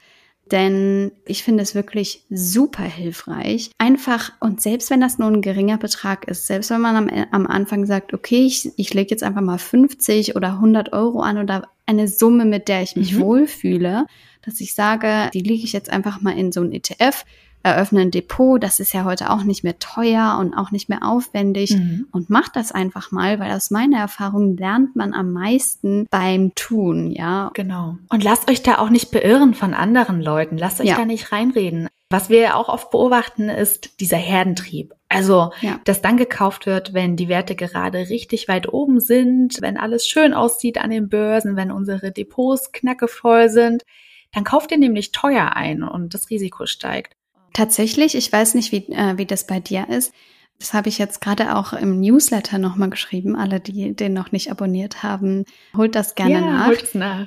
denn 0.51 1.13
ich 1.25 1.43
finde 1.43 1.63
es 1.63 1.75
wirklich 1.75 2.25
super 2.29 2.83
hilfreich. 2.83 3.71
Einfach, 3.79 4.33
und 4.41 4.61
selbst 4.61 4.91
wenn 4.91 5.01
das 5.01 5.19
nur 5.19 5.29
ein 5.29 5.41
geringer 5.41 5.79
Betrag 5.79 6.29
ist, 6.29 6.47
selbst 6.47 6.71
wenn 6.71 6.83
man 6.83 6.97
am, 6.97 7.27
am 7.31 7.47
Anfang 7.47 7.87
sagt, 7.87 8.13
okay, 8.13 8.45
ich, 8.45 8.71
ich 8.77 8.93
lege 8.93 9.11
jetzt 9.11 9.23
einfach 9.23 9.41
mal 9.41 9.59
50 9.59 10.37
oder 10.37 10.49
100 10.49 10.93
Euro 10.93 11.21
an 11.21 11.39
oder 11.39 11.69
eine 11.87 12.07
Summe, 12.07 12.45
mit 12.45 12.69
der 12.69 12.83
ich 12.83 12.97
mich 12.97 13.15
mhm. 13.15 13.21
wohlfühle, 13.21 14.07
dass 14.43 14.61
ich 14.61 14.75
sage, 14.75 15.31
die 15.33 15.41
lege 15.41 15.65
ich 15.65 15.73
jetzt 15.73 15.91
einfach 15.91 16.21
mal 16.21 16.37
in 16.37 16.53
so 16.53 16.61
ein 16.61 16.73
ETF 16.73 17.25
eröffne 17.63 18.01
ein 18.01 18.11
Depot, 18.11 18.63
das 18.63 18.81
ist 18.81 18.93
ja 18.93 19.05
heute 19.05 19.31
auch 19.31 19.45
nicht 19.45 19.65
mehr 19.65 19.79
teuer 19.79 20.39
und 20.41 20.55
auch 20.55 20.71
nicht 20.71 20.89
mehr 20.89 21.03
aufwendig 21.03 21.77
mhm. 21.77 22.07
und 22.13 22.31
macht 22.31 22.57
das 22.57 22.73
einfach 22.73 23.13
mal, 23.13 23.39
weil 23.39 23.53
aus 23.53 23.71
meiner 23.71 23.99
Erfahrung 23.99 24.57
lernt 24.57 24.97
man 24.97 25.15
am 25.15 25.33
meisten 25.33 26.07
beim 26.11 26.55
Tun, 26.55 27.11
ja. 27.11 27.51
Genau. 27.55 27.97
Und 28.09 28.25
lasst 28.25 28.51
euch 28.51 28.63
da 28.63 28.79
auch 28.79 28.91
nicht 28.91 29.11
beirren 29.11 29.55
von 29.55 29.75
anderen 29.75 30.21
Leuten, 30.21 30.59
lasst 30.59 30.81
euch 30.81 30.89
ja. 30.89 30.97
da 30.97 31.05
nicht 31.05 31.33
reinreden. 31.33 31.89
Was 32.11 32.29
wir 32.29 32.41
ja 32.41 32.55
auch 32.57 32.69
oft 32.69 32.91
beobachten, 32.91 33.49
ist 33.49 34.01
dieser 34.01 34.19
Herdentrieb. 34.19 34.93
Also, 35.09 35.53
ja. 35.61 35.81
dass 35.85 36.03
dann 36.03 36.17
gekauft 36.17 36.67
wird, 36.67 36.93
wenn 36.93 37.17
die 37.17 37.29
Werte 37.29 37.55
gerade 37.55 38.11
richtig 38.11 38.49
weit 38.49 38.71
oben 38.71 39.01
sind, 39.01 39.61
wenn 39.61 39.79
alles 39.79 40.07
schön 40.07 40.35
aussieht 40.35 40.79
an 40.79 40.91
den 40.91 41.09
Börsen, 41.09 41.57
wenn 41.57 41.71
unsere 41.71 42.13
Depots 42.13 42.73
knackevoll 42.73 43.49
sind, 43.49 43.83
dann 44.33 44.45
kauft 44.45 44.71
ihr 44.73 44.79
nämlich 44.79 45.13
teuer 45.13 45.55
ein 45.55 45.83
und 45.83 46.15
das 46.15 46.31
Risiko 46.31 46.67
steigt. 46.67 47.15
Tatsächlich, 47.53 48.15
ich 48.15 48.33
weiß 48.33 48.55
nicht, 48.55 48.73
wie, 48.73 48.93
äh, 48.93 49.19
wie 49.19 49.27
das 49.27 49.47
bei 49.47 49.61
dir 49.61 49.89
ist. 49.89 50.13
Das 50.59 50.75
habe 50.75 50.89
ich 50.89 50.99
jetzt 50.99 51.21
gerade 51.21 51.57
auch 51.57 51.73
im 51.73 52.01
Newsletter 52.01 52.59
nochmal 52.59 52.91
geschrieben. 52.91 53.35
Alle, 53.37 53.59
die 53.59 53.95
den 53.95 54.13
noch 54.13 54.31
nicht 54.31 54.51
abonniert 54.51 55.03
haben, 55.03 55.45
holt 55.77 55.95
das 55.95 56.15
gerne 56.15 56.35
ja, 56.35 56.41
nach. 56.41 56.67
Holt 56.69 56.83
es 56.83 56.95
nach. 56.95 57.27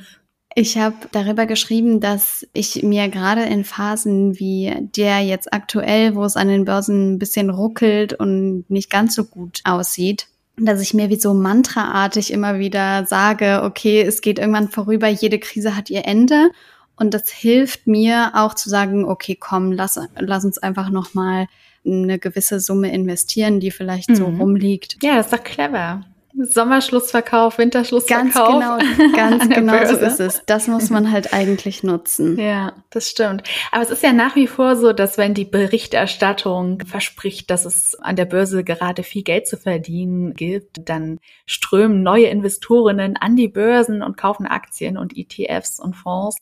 Ich 0.58 0.78
habe 0.78 0.96
darüber 1.12 1.46
geschrieben, 1.46 2.00
dass 2.00 2.48
ich 2.54 2.82
mir 2.82 3.10
gerade 3.10 3.44
in 3.44 3.66
Phasen 3.66 4.40
wie 4.40 4.74
der 4.96 5.20
jetzt 5.20 5.52
aktuell, 5.52 6.16
wo 6.16 6.24
es 6.24 6.38
an 6.38 6.48
den 6.48 6.64
Börsen 6.64 7.16
ein 7.16 7.20
bisschen 7.20 7.50
ruckelt 7.50 8.14
und 8.14 8.64
nicht 8.70 8.90
ganz 8.90 9.16
so 9.16 9.26
gut 9.26 9.60
aussieht, 9.66 10.28
dass 10.56 10.82
ich 10.82 10.94
mir 10.94 11.10
wie 11.10 11.20
so 11.20 11.34
mantraartig 11.34 12.32
immer 12.32 12.58
wieder 12.58 13.06
sage, 13.06 13.64
okay, 13.66 14.02
es 14.02 14.22
geht 14.22 14.40
irgendwann 14.40 14.70
vorüber, 14.70 15.10
jede 15.10 15.40
Krise 15.40 15.76
hat 15.76 15.90
ihr 15.90 16.06
Ende 16.06 16.52
und 16.98 17.14
das 17.14 17.30
hilft 17.30 17.88
mir 17.88 18.32
auch 18.36 18.54
zu 18.54 18.70
sagen, 18.70 19.06
okay, 19.06 19.36
komm, 19.40 19.72
lass, 19.72 20.00
lass 20.18 20.46
uns 20.46 20.58
einfach 20.58 20.90
nochmal 20.90 21.48
eine 21.86 22.20
gewisse 22.20 22.60
Summe 22.60 22.92
investieren, 22.92 23.60
die 23.60 23.72
vielleicht 23.72 24.10
mhm. 24.10 24.16
so 24.16 24.26
rumliegt. 24.26 24.98
Ja, 25.04 25.16
das 25.16 25.28
ist 25.28 25.34
doch 25.34 25.44
clever. 25.44 26.04
Sommerschlussverkauf, 26.38 27.58
Winterschlussverkauf. 27.58 28.60
Ganz 28.60 28.98
genau, 28.98 29.16
ganz 29.16 29.50
genau 29.56 29.86
so 29.86 29.96
ist 29.96 30.20
es. 30.20 30.42
Das 30.46 30.68
muss 30.68 30.90
man 30.90 31.12
halt 31.12 31.34
eigentlich 31.34 31.82
nutzen. 31.82 32.38
Ja, 32.38 32.74
das 32.90 33.10
stimmt. 33.10 33.44
Aber 33.72 33.84
es 33.84 33.90
ist 33.90 34.04
ja 34.04 34.12
nach 34.12 34.36
wie 34.36 34.48
vor 34.48 34.76
so, 34.76 34.92
dass 34.92 35.18
wenn 35.18 35.34
die 35.34 35.46
Berichterstattung 35.46 36.82
verspricht, 36.86 37.50
dass 37.50 37.64
es 37.64 37.96
an 37.96 38.18
der 38.18 38.26
Börse 38.26 38.66
gerade 38.66 39.04
viel 39.04 39.24
Geld 39.24 39.48
zu 39.48 39.56
verdienen 39.56 40.34
gibt, 40.34 40.90
dann 40.90 41.20
strömen 41.46 42.04
neue 42.04 42.26
Investorinnen 42.26 43.16
an 43.16 43.38
die 43.38 43.48
Börsen 43.48 44.02
und 44.02 44.18
kaufen 44.18 44.46
Aktien 44.46 44.98
und 44.98 45.16
ETFs 45.16 45.80
und 45.80 45.96
Fonds. 45.96 46.38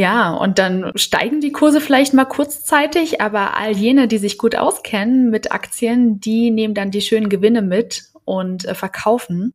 Ja, 0.00 0.32
und 0.32 0.58
dann 0.58 0.92
steigen 0.94 1.42
die 1.42 1.52
Kurse 1.52 1.78
vielleicht 1.78 2.14
mal 2.14 2.24
kurzzeitig, 2.24 3.20
aber 3.20 3.58
all 3.58 3.72
jene, 3.76 4.08
die 4.08 4.16
sich 4.16 4.38
gut 4.38 4.56
auskennen 4.56 5.28
mit 5.28 5.52
Aktien, 5.52 6.20
die 6.20 6.50
nehmen 6.50 6.72
dann 6.72 6.90
die 6.90 7.02
schönen 7.02 7.28
Gewinne 7.28 7.60
mit 7.60 8.04
und 8.24 8.64
äh, 8.64 8.74
verkaufen. 8.74 9.52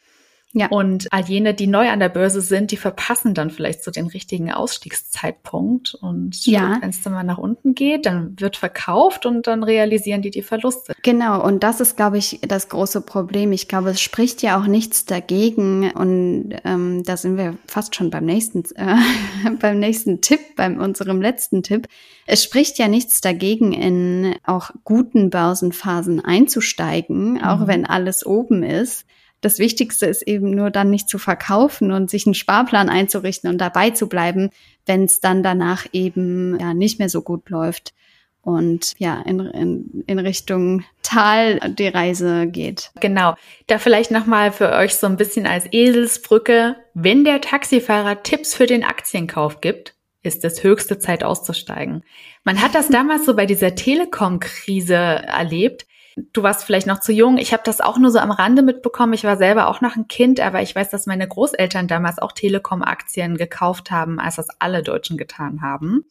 Ja. 0.57 0.67
Und 0.69 1.07
all 1.11 1.25
jene, 1.25 1.53
die 1.53 1.67
neu 1.67 1.89
an 1.89 1.99
der 1.99 2.07
Börse 2.07 2.39
sind, 2.39 2.71
die 2.71 2.77
verpassen 2.77 3.33
dann 3.33 3.49
vielleicht 3.49 3.83
so 3.83 3.91
den 3.91 4.07
richtigen 4.07 4.53
Ausstiegszeitpunkt. 4.53 5.95
Und 5.95 6.45
ja. 6.45 6.77
wenn 6.79 6.91
es 6.91 7.01
dann 7.01 7.11
mal 7.11 7.23
nach 7.23 7.37
unten 7.37 7.75
geht, 7.75 8.05
dann 8.05 8.39
wird 8.39 8.55
verkauft 8.55 9.25
und 9.25 9.47
dann 9.47 9.63
realisieren 9.63 10.21
die 10.21 10.31
die 10.31 10.41
Verluste. 10.41 10.93
Genau. 11.03 11.45
Und 11.45 11.61
das 11.63 11.81
ist, 11.81 11.97
glaube 11.97 12.17
ich, 12.17 12.39
das 12.47 12.69
große 12.69 13.01
Problem. 13.01 13.51
Ich 13.51 13.67
glaube, 13.67 13.89
es 13.89 13.99
spricht 13.99 14.41
ja 14.43 14.57
auch 14.57 14.65
nichts 14.65 15.03
dagegen. 15.03 15.91
Und 15.91 16.55
ähm, 16.63 17.03
da 17.03 17.17
sind 17.17 17.35
wir 17.35 17.57
fast 17.67 17.93
schon 17.93 18.09
beim 18.09 18.23
nächsten, 18.23 18.63
äh, 18.75 18.95
beim 19.59 19.77
nächsten 19.77 20.21
Tipp, 20.21 20.39
beim 20.55 20.79
unserem 20.79 21.21
letzten 21.21 21.63
Tipp. 21.63 21.89
Es 22.25 22.45
spricht 22.45 22.79
ja 22.79 22.87
nichts 22.87 23.19
dagegen, 23.19 23.73
in 23.73 24.35
auch 24.45 24.71
guten 24.85 25.29
Börsenphasen 25.29 26.23
einzusteigen, 26.23 27.43
auch 27.43 27.59
mhm. 27.59 27.67
wenn 27.67 27.85
alles 27.85 28.25
oben 28.25 28.63
ist. 28.63 29.05
Das 29.45 29.59
Wichtigste 29.59 30.07
ist 30.07 30.23
eben 30.23 30.49
nur 30.49 30.71
dann 30.71 30.89
nicht 30.89 31.07
zu 31.07 31.19
verkaufen 31.19 31.91
und 31.91 32.09
sich 32.09 32.25
einen 32.25 32.33
Sparplan 32.33 32.89
einzurichten 32.89 33.47
und 33.47 33.59
dabei 33.59 33.91
zu 33.91 34.09
bleiben, 34.09 34.49
wenn 34.87 35.03
es 35.03 35.19
dann 35.19 35.43
danach 35.43 35.85
eben 35.93 36.59
ja 36.59 36.73
nicht 36.73 36.97
mehr 36.97 37.09
so 37.09 37.21
gut 37.21 37.51
läuft 37.51 37.93
und 38.41 38.93
ja 38.97 39.21
in, 39.21 39.39
in, 39.39 40.03
in 40.07 40.17
Richtung 40.17 40.83
Tal 41.03 41.59
die 41.59 41.87
Reise 41.87 42.47
geht. 42.47 42.89
Genau. 42.99 43.35
Da 43.67 43.77
vielleicht 43.77 44.09
nochmal 44.09 44.51
für 44.51 44.71
euch 44.71 44.95
so 44.95 45.05
ein 45.05 45.15
bisschen 45.15 45.45
als 45.45 45.71
Eselsbrücke. 45.71 46.77
Wenn 46.95 47.23
der 47.23 47.39
Taxifahrer 47.39 48.23
Tipps 48.23 48.55
für 48.55 48.65
den 48.65 48.83
Aktienkauf 48.83 49.61
gibt, 49.61 49.93
ist 50.23 50.43
es 50.43 50.63
höchste 50.63 50.97
Zeit 50.97 51.23
auszusteigen. 51.23 52.03
Man 52.43 52.63
hat 52.63 52.73
das 52.73 52.87
damals 52.89 53.27
so 53.27 53.35
bei 53.35 53.45
dieser 53.45 53.75
Telekom-Krise 53.75 54.95
erlebt. 54.95 55.85
Du 56.15 56.43
warst 56.43 56.63
vielleicht 56.63 56.87
noch 56.87 57.01
zu 57.01 57.11
jung. 57.11 57.37
Ich 57.37 57.51
habe 57.51 57.63
das 57.65 57.81
auch 57.81 57.97
nur 57.97 58.09
so 58.09 58.19
am 58.19 58.31
Rande 58.31 58.61
mitbekommen. 58.61 59.13
Ich 59.13 59.25
war 59.25 59.35
selber 59.35 59.67
auch 59.67 59.81
noch 59.81 59.97
ein 59.97 60.07
Kind, 60.07 60.39
aber 60.39 60.61
ich 60.61 60.73
weiß, 60.73 60.89
dass 60.89 61.07
meine 61.07 61.27
Großeltern 61.27 61.89
damals 61.89 62.19
auch 62.19 62.31
Telekom-Aktien 62.31 63.35
gekauft 63.35 63.91
haben, 63.91 64.19
als 64.19 64.37
das 64.37 64.47
alle 64.59 64.81
Deutschen 64.81 65.17
getan 65.17 65.61
haben. 65.61 66.05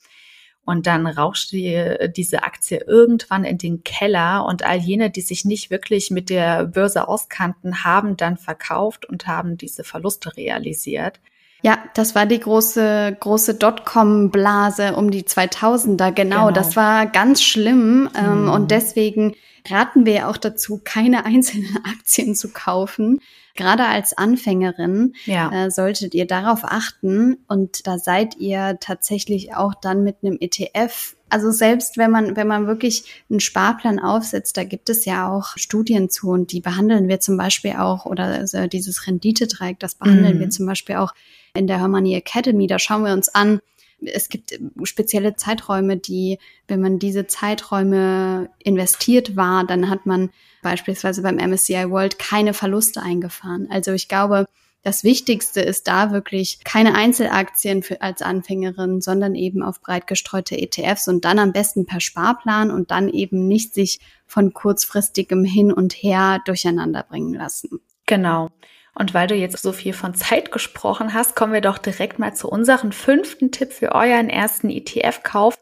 Und 0.67 0.87
dann 0.87 1.07
rauschte 1.07 2.11
diese 2.15 2.43
Aktie 2.43 2.83
irgendwann 2.87 3.45
in 3.45 3.59
den 3.59 3.83
Keller 3.85 4.47
und 4.47 4.63
all 4.63 4.79
jene, 4.79 5.11
die 5.11 5.21
sich 5.21 5.45
nicht 5.45 5.71
wirklich 5.71 6.11
mit 6.11 6.31
der 6.31 6.65
Börse 6.65 7.07
auskannten, 7.07 7.85
haben 7.85 8.17
dann 8.17 8.37
verkauft 8.37 9.07
und 9.07 9.27
haben 9.27 9.59
diese 9.59 9.85
Verluste 9.85 10.37
realisiert. 10.37 11.21
Ja, 11.63 11.79
das 11.95 12.15
war 12.15 12.27
die 12.27 12.41
große, 12.41 13.17
große 13.21 13.55
Dotcom-Blase 13.55 14.97
um 14.97 15.11
die 15.11 15.23
2000er, 15.23 16.13
genau. 16.13 16.13
genau. 16.13 16.51
Das 16.51 16.77
war 16.77 17.07
ganz 17.07 17.43
schlimm. 17.43 18.09
Mhm. 18.15 18.51
Und 18.51 18.71
deswegen 18.71 19.35
raten 19.69 20.07
wir 20.07 20.13
ja 20.13 20.31
auch 20.31 20.37
dazu, 20.37 20.81
keine 20.83 21.25
einzelnen 21.27 21.79
Aktien 21.85 22.35
zu 22.35 22.51
kaufen. 22.51 23.21
Gerade 23.57 23.87
als 23.87 24.19
Anfängerin 24.19 25.15
ja. 25.27 25.67
äh, 25.67 25.71
solltet 25.71 26.15
ihr 26.15 26.27
darauf 26.27 26.65
achten 26.65 27.39
und 27.47 27.87
da 27.87 27.99
seid 27.99 28.37
ihr 28.37 28.79
tatsächlich 28.81 29.55
auch 29.55 29.75
dann 29.75 30.03
mit 30.03 30.17
einem 30.23 30.39
ETF 30.41 31.15
also 31.35 31.51
selbst 31.51 31.97
wenn 31.97 32.13
man, 32.13 32.37
wenn 32.37 32.47
man 32.47 32.69
wirklich 32.69 33.25
einen 33.29 33.41
Sparplan 33.41 33.99
aufsetzt, 33.99 34.57
da 34.57 34.63
gibt 34.63 34.89
es 34.89 35.05
ja 35.05 35.29
auch 35.29 35.57
Studien 35.57 36.09
zu 36.09 36.31
und 36.31 36.53
die 36.53 36.61
behandeln 36.61 37.09
wir 37.09 37.19
zum 37.19 37.37
Beispiel 37.37 37.73
auch, 37.73 38.07
oder 38.07 38.27
also 38.27 38.69
dieses 38.69 39.09
Renditedreieck, 39.09 39.81
das 39.81 39.97
behandeln 39.97 40.37
mhm. 40.37 40.41
wir 40.41 40.51
zum 40.51 40.65
Beispiel 40.65 40.95
auch 40.95 41.13
in 41.53 41.67
der 41.67 41.81
Hermoney 41.81 42.15
Academy. 42.15 42.69
Da 42.69 42.79
schauen 42.79 43.03
wir 43.03 43.13
uns 43.13 43.35
an, 43.35 43.59
es 44.07 44.29
gibt 44.29 44.59
spezielle 44.85 45.37
Zeiträume, 45.37 45.97
die, 45.97 46.39
wenn 46.69 46.81
man 46.81 46.99
diese 46.99 47.27
Zeiträume 47.27 48.51
investiert 48.59 49.37
war, 49.37 49.65
dann 49.65 49.89
hat 49.91 50.07
man 50.07 50.31
beispielsweise 50.63 51.23
beim 51.23 51.37
MSCI 51.37 51.91
World 51.91 52.19
keine 52.19 52.55
Verluste 52.55 53.03
eingefahren. 53.03 53.69
Also 53.71 53.93
ich 53.93 54.09
glaube, 54.09 54.47
das 54.85 55.03
Wichtigste 55.03 55.63
ist 55.63 55.89
da 55.89 56.13
wirklich 56.13 56.59
keine 56.63 56.95
Einzelaktien 56.95 57.83
für, 57.83 58.03
als 58.03 58.21
Anfängerin, 58.21 59.01
sondern 59.01 59.35
eben 59.35 59.63
auf 59.63 59.81
breit 59.81 60.07
gestreute 60.07 60.59
ETFs 60.59 61.09
und 61.09 61.25
dann 61.25 61.39
am 61.39 61.53
besten 61.53 61.87
per 61.87 62.01
Sparplan 62.01 62.71
und 62.71 62.91
dann 62.91 63.09
eben 63.09 63.49
nicht 63.49 63.73
sich 63.73 63.99
von 64.27 64.53
kurzfristigem 64.53 65.43
Hin 65.45 65.73
und 65.73 65.95
Her 65.95 66.41
durcheinander 66.45 67.03
bringen 67.03 67.33
lassen. 67.33 67.81
Genau. 68.05 68.51
Und 68.95 69.13
weil 69.13 69.27
du 69.27 69.35
jetzt 69.35 69.61
so 69.61 69.73
viel 69.73 69.93
von 69.93 70.15
Zeit 70.15 70.53
gesprochen 70.53 71.15
hast, 71.15 71.35
kommen 71.35 71.53
wir 71.53 71.61
doch 71.61 71.79
direkt 71.79 72.19
mal 72.19 72.35
zu 72.35 72.49
unserem 72.49 72.93
fünften 72.93 73.51
Tipp 73.51 73.73
für 73.73 73.93
euren 73.93 74.29
ersten 74.29 74.71
ETF-Kauf. 74.71 75.59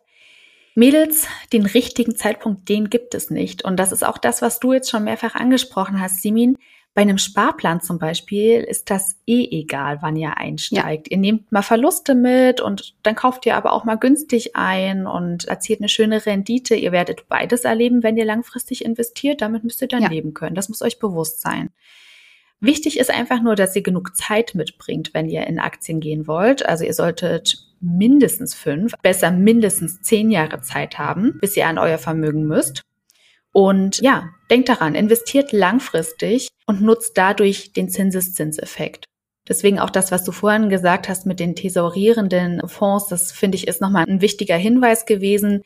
Mädels, 0.74 1.26
den 1.52 1.66
richtigen 1.66 2.16
Zeitpunkt, 2.16 2.68
den 2.68 2.88
gibt 2.88 3.14
es 3.14 3.30
nicht. 3.30 3.64
Und 3.64 3.76
das 3.76 3.92
ist 3.92 4.04
auch 4.04 4.18
das, 4.18 4.42
was 4.42 4.60
du 4.60 4.72
jetzt 4.72 4.90
schon 4.90 5.04
mehrfach 5.04 5.34
angesprochen 5.34 6.00
hast, 6.00 6.22
Simin. 6.22 6.56
Bei 6.94 7.00
einem 7.02 7.16
Sparplan 7.16 7.80
zum 7.80 7.98
Beispiel 7.98 8.60
ist 8.60 8.90
das 8.90 9.16
eh 9.26 9.48
egal, 9.50 9.98
wann 10.02 10.14
ihr 10.14 10.36
einsteigt. 10.36 11.08
Ja. 11.08 11.16
Ihr 11.16 11.18
nehmt 11.18 11.50
mal 11.50 11.62
Verluste 11.62 12.14
mit 12.14 12.60
und 12.60 12.94
dann 13.02 13.14
kauft 13.14 13.46
ihr 13.46 13.56
aber 13.56 13.72
auch 13.72 13.84
mal 13.84 13.96
günstig 13.96 14.56
ein 14.56 15.06
und 15.06 15.46
erzielt 15.46 15.80
eine 15.80 15.88
schöne 15.88 16.26
Rendite. 16.26 16.74
Ihr 16.74 16.92
werdet 16.92 17.28
beides 17.28 17.64
erleben, 17.64 18.02
wenn 18.02 18.18
ihr 18.18 18.26
langfristig 18.26 18.84
investiert. 18.84 19.40
Damit 19.40 19.64
müsst 19.64 19.80
ihr 19.80 19.88
dann 19.88 20.02
ja. 20.02 20.10
leben 20.10 20.34
können. 20.34 20.54
Das 20.54 20.68
muss 20.68 20.82
euch 20.82 20.98
bewusst 20.98 21.40
sein. 21.40 21.70
Wichtig 22.62 23.00
ist 23.00 23.10
einfach 23.10 23.42
nur, 23.42 23.56
dass 23.56 23.74
ihr 23.74 23.82
genug 23.82 24.16
Zeit 24.16 24.54
mitbringt, 24.54 25.10
wenn 25.14 25.28
ihr 25.28 25.48
in 25.48 25.58
Aktien 25.58 25.98
gehen 25.98 26.28
wollt. 26.28 26.64
Also 26.64 26.84
ihr 26.84 26.94
solltet 26.94 27.58
mindestens 27.80 28.54
fünf, 28.54 28.92
besser 29.02 29.32
mindestens 29.32 30.00
zehn 30.00 30.30
Jahre 30.30 30.60
Zeit 30.60 30.96
haben, 30.96 31.38
bis 31.40 31.56
ihr 31.56 31.66
an 31.66 31.78
euer 31.78 31.98
Vermögen 31.98 32.44
müsst. 32.44 32.82
Und 33.50 33.98
ja, 34.00 34.28
denkt 34.48 34.68
daran, 34.68 34.94
investiert 34.94 35.50
langfristig 35.50 36.50
und 36.64 36.80
nutzt 36.80 37.18
dadurch 37.18 37.72
den 37.72 37.90
Zinseszinseffekt. 37.90 39.06
Deswegen 39.48 39.80
auch 39.80 39.90
das, 39.90 40.12
was 40.12 40.22
du 40.22 40.30
vorhin 40.30 40.68
gesagt 40.68 41.08
hast 41.08 41.26
mit 41.26 41.40
den 41.40 41.56
tesorierenden 41.56 42.62
Fonds, 42.68 43.08
das 43.08 43.32
finde 43.32 43.56
ich 43.56 43.66
ist 43.66 43.80
nochmal 43.80 44.04
ein 44.08 44.20
wichtiger 44.20 44.56
Hinweis 44.56 45.04
gewesen. 45.04 45.62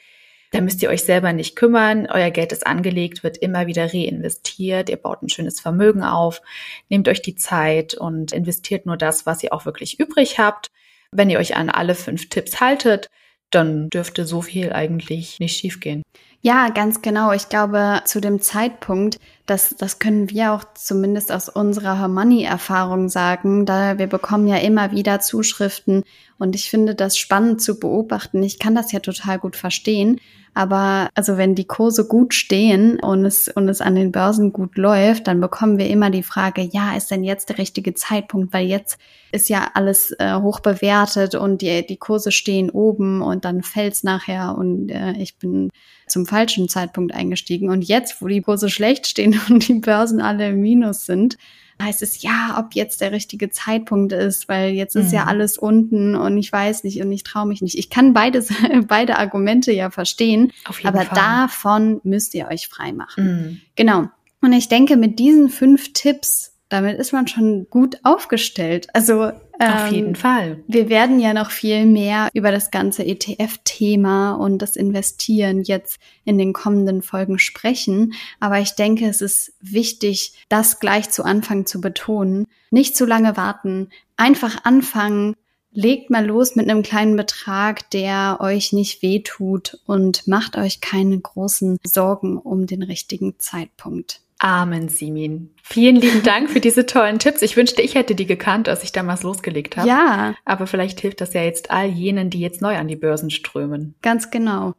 Da 0.56 0.62
müsst 0.62 0.82
ihr 0.82 0.88
euch 0.88 1.02
selber 1.02 1.34
nicht 1.34 1.54
kümmern. 1.54 2.08
Euer 2.10 2.30
Geld 2.30 2.50
ist 2.50 2.66
angelegt, 2.66 3.22
wird 3.22 3.36
immer 3.36 3.66
wieder 3.66 3.92
reinvestiert. 3.92 4.88
Ihr 4.88 4.96
baut 4.96 5.20
ein 5.20 5.28
schönes 5.28 5.60
Vermögen 5.60 6.02
auf. 6.02 6.40
Nehmt 6.88 7.08
euch 7.08 7.20
die 7.20 7.34
Zeit 7.34 7.92
und 7.92 8.32
investiert 8.32 8.86
nur 8.86 8.96
das, 8.96 9.26
was 9.26 9.42
ihr 9.42 9.52
auch 9.52 9.66
wirklich 9.66 10.00
übrig 10.00 10.38
habt. 10.38 10.68
Wenn 11.12 11.28
ihr 11.28 11.40
euch 11.40 11.56
an 11.56 11.68
alle 11.68 11.94
fünf 11.94 12.30
Tipps 12.30 12.58
haltet, 12.58 13.10
dann 13.50 13.90
dürfte 13.90 14.24
so 14.24 14.40
viel 14.40 14.72
eigentlich 14.72 15.40
nicht 15.40 15.58
schiefgehen. 15.58 16.02
Ja, 16.46 16.68
ganz 16.68 17.02
genau. 17.02 17.32
Ich 17.32 17.48
glaube, 17.48 18.02
zu 18.04 18.20
dem 18.20 18.40
Zeitpunkt, 18.40 19.18
das, 19.46 19.74
das 19.76 19.98
können 19.98 20.30
wir 20.30 20.52
auch 20.52 20.62
zumindest 20.74 21.32
aus 21.32 21.48
unserer 21.48 22.06
Money-Erfahrung 22.06 23.08
sagen, 23.08 23.66
da 23.66 23.98
wir 23.98 24.06
bekommen 24.06 24.46
ja 24.46 24.58
immer 24.58 24.92
wieder 24.92 25.18
Zuschriften 25.18 26.04
und 26.38 26.54
ich 26.54 26.70
finde 26.70 26.94
das 26.94 27.18
spannend 27.18 27.62
zu 27.62 27.80
beobachten. 27.80 28.44
Ich 28.44 28.60
kann 28.60 28.76
das 28.76 28.92
ja 28.92 29.00
total 29.00 29.40
gut 29.40 29.56
verstehen. 29.56 30.20
Aber 30.54 31.10
also 31.14 31.36
wenn 31.36 31.56
die 31.56 31.66
Kurse 31.66 32.06
gut 32.06 32.32
stehen 32.32 33.00
und 33.00 33.24
es, 33.24 33.48
und 33.48 33.68
es 33.68 33.80
an 33.80 33.96
den 33.96 34.12
Börsen 34.12 34.52
gut 34.52 34.78
läuft, 34.78 35.26
dann 35.26 35.40
bekommen 35.40 35.78
wir 35.78 35.90
immer 35.90 36.10
die 36.10 36.22
Frage, 36.22 36.62
ja, 36.62 36.96
ist 36.96 37.10
denn 37.10 37.24
jetzt 37.24 37.48
der 37.48 37.58
richtige 37.58 37.92
Zeitpunkt? 37.94 38.54
Weil 38.54 38.66
jetzt 38.66 38.98
ist 39.32 39.48
ja 39.48 39.68
alles 39.74 40.12
äh, 40.20 40.36
hoch 40.36 40.60
bewertet 40.60 41.34
und 41.34 41.60
die, 41.60 41.84
die 41.84 41.96
Kurse 41.96 42.30
stehen 42.30 42.70
oben 42.70 43.20
und 43.20 43.44
dann 43.44 43.64
fällt's 43.64 44.04
nachher 44.04 44.56
und 44.56 44.90
äh, 44.90 45.12
ich 45.18 45.38
bin 45.38 45.70
zum 46.06 46.26
falschen 46.26 46.68
Zeitpunkt 46.68 47.14
eingestiegen. 47.14 47.70
Und 47.70 47.82
jetzt, 47.82 48.20
wo 48.22 48.28
die 48.28 48.42
Kurse 48.42 48.70
schlecht 48.70 49.06
stehen 49.06 49.40
und 49.48 49.66
die 49.68 49.74
Börsen 49.74 50.20
alle 50.20 50.48
im 50.48 50.60
Minus 50.60 51.06
sind, 51.06 51.36
heißt 51.80 52.02
es 52.02 52.22
ja, 52.22 52.56
ob 52.58 52.74
jetzt 52.74 53.02
der 53.02 53.12
richtige 53.12 53.50
Zeitpunkt 53.50 54.12
ist, 54.12 54.48
weil 54.48 54.70
jetzt 54.70 54.96
ist 54.96 55.08
mhm. 55.08 55.14
ja 55.14 55.24
alles 55.24 55.58
unten 55.58 56.14
und 56.14 56.38
ich 56.38 56.50
weiß 56.50 56.84
nicht 56.84 57.02
und 57.02 57.12
ich 57.12 57.22
traue 57.22 57.46
mich 57.46 57.60
nicht. 57.60 57.76
Ich 57.76 57.90
kann 57.90 58.14
beides, 58.14 58.50
beide 58.88 59.18
Argumente 59.18 59.72
ja 59.72 59.90
verstehen, 59.90 60.52
aber 60.84 61.02
Fall. 61.02 61.14
davon 61.14 62.00
müsst 62.02 62.34
ihr 62.34 62.48
euch 62.48 62.68
frei 62.68 62.92
machen. 62.92 63.24
Mhm. 63.24 63.60
Genau. 63.74 64.08
Und 64.40 64.52
ich 64.52 64.68
denke, 64.68 64.96
mit 64.96 65.18
diesen 65.18 65.50
fünf 65.50 65.92
Tipps 65.92 66.56
damit 66.68 66.98
ist 66.98 67.12
man 67.12 67.28
schon 67.28 67.68
gut 67.70 67.98
aufgestellt. 68.02 68.88
Also 68.92 69.30
auf 69.58 69.92
jeden 69.92 70.16
Fall. 70.16 70.62
Wir 70.66 70.88
werden 70.88 71.18
ja 71.18 71.32
noch 71.32 71.50
viel 71.50 71.86
mehr 71.86 72.28
über 72.34 72.50
das 72.50 72.70
ganze 72.70 73.04
ETF-Thema 73.04 74.32
und 74.32 74.58
das 74.58 74.76
Investieren 74.76 75.62
jetzt 75.62 75.98
in 76.24 76.38
den 76.38 76.52
kommenden 76.52 77.02
Folgen 77.02 77.38
sprechen. 77.38 78.14
Aber 78.40 78.58
ich 78.58 78.72
denke, 78.72 79.06
es 79.06 79.20
ist 79.20 79.54
wichtig, 79.60 80.44
das 80.48 80.80
gleich 80.80 81.10
zu 81.10 81.24
Anfang 81.24 81.66
zu 81.66 81.80
betonen. 81.80 82.46
Nicht 82.70 82.96
zu 82.96 83.06
lange 83.06 83.36
warten, 83.36 83.90
einfach 84.16 84.64
anfangen. 84.64 85.34
Legt 85.72 86.10
mal 86.10 86.24
los 86.24 86.56
mit 86.56 86.70
einem 86.70 86.82
kleinen 86.82 87.16
Betrag, 87.16 87.90
der 87.90 88.38
euch 88.40 88.72
nicht 88.72 89.02
wehtut 89.02 89.78
und 89.86 90.26
macht 90.26 90.56
euch 90.56 90.80
keine 90.80 91.18
großen 91.18 91.78
Sorgen 91.84 92.38
um 92.38 92.66
den 92.66 92.82
richtigen 92.82 93.38
Zeitpunkt. 93.38 94.22
Amen, 94.38 94.88
Simin. 94.88 95.54
Vielen 95.62 95.96
lieben 95.96 96.22
Dank 96.22 96.50
für 96.50 96.60
diese 96.60 96.84
tollen 96.84 97.18
Tipps. 97.18 97.42
Ich 97.42 97.56
wünschte, 97.56 97.80
ich 97.80 97.94
hätte 97.94 98.14
die 98.14 98.26
gekannt, 98.26 98.68
als 98.68 98.82
ich 98.82 98.92
damals 98.92 99.22
losgelegt 99.22 99.76
habe. 99.76 99.88
Ja. 99.88 100.34
Aber 100.44 100.66
vielleicht 100.66 101.00
hilft 101.00 101.20
das 101.20 101.32
ja 101.32 101.42
jetzt 101.42 101.70
all 101.70 101.86
jenen, 101.86 102.28
die 102.28 102.40
jetzt 102.40 102.60
neu 102.60 102.76
an 102.76 102.88
die 102.88 102.96
Börsen 102.96 103.30
strömen. 103.30 103.94
Ganz 104.02 104.30
genau. 104.30 104.74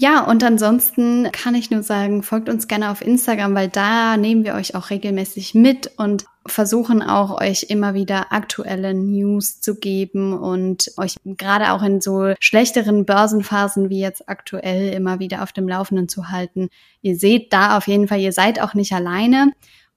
Ja, 0.00 0.24
und 0.24 0.44
ansonsten 0.44 1.28
kann 1.32 1.56
ich 1.56 1.72
nur 1.72 1.82
sagen, 1.82 2.22
folgt 2.22 2.48
uns 2.48 2.68
gerne 2.68 2.92
auf 2.92 3.02
Instagram, 3.02 3.56
weil 3.56 3.66
da 3.66 4.16
nehmen 4.16 4.44
wir 4.44 4.54
euch 4.54 4.76
auch 4.76 4.90
regelmäßig 4.90 5.54
mit 5.54 5.90
und 5.96 6.24
versuchen 6.46 7.02
auch 7.02 7.40
euch 7.40 7.64
immer 7.68 7.94
wieder 7.94 8.32
aktuelle 8.32 8.94
News 8.94 9.60
zu 9.60 9.74
geben 9.74 10.38
und 10.38 10.92
euch 10.98 11.16
gerade 11.24 11.72
auch 11.72 11.82
in 11.82 12.00
so 12.00 12.32
schlechteren 12.38 13.06
Börsenphasen 13.06 13.90
wie 13.90 13.98
jetzt 13.98 14.28
aktuell 14.28 14.94
immer 14.94 15.18
wieder 15.18 15.42
auf 15.42 15.50
dem 15.50 15.66
Laufenden 15.66 16.08
zu 16.08 16.28
halten. 16.28 16.68
Ihr 17.02 17.16
seht 17.16 17.52
da 17.52 17.76
auf 17.76 17.88
jeden 17.88 18.06
Fall, 18.06 18.20
ihr 18.20 18.32
seid 18.32 18.62
auch 18.62 18.74
nicht 18.74 18.92
alleine. 18.92 19.50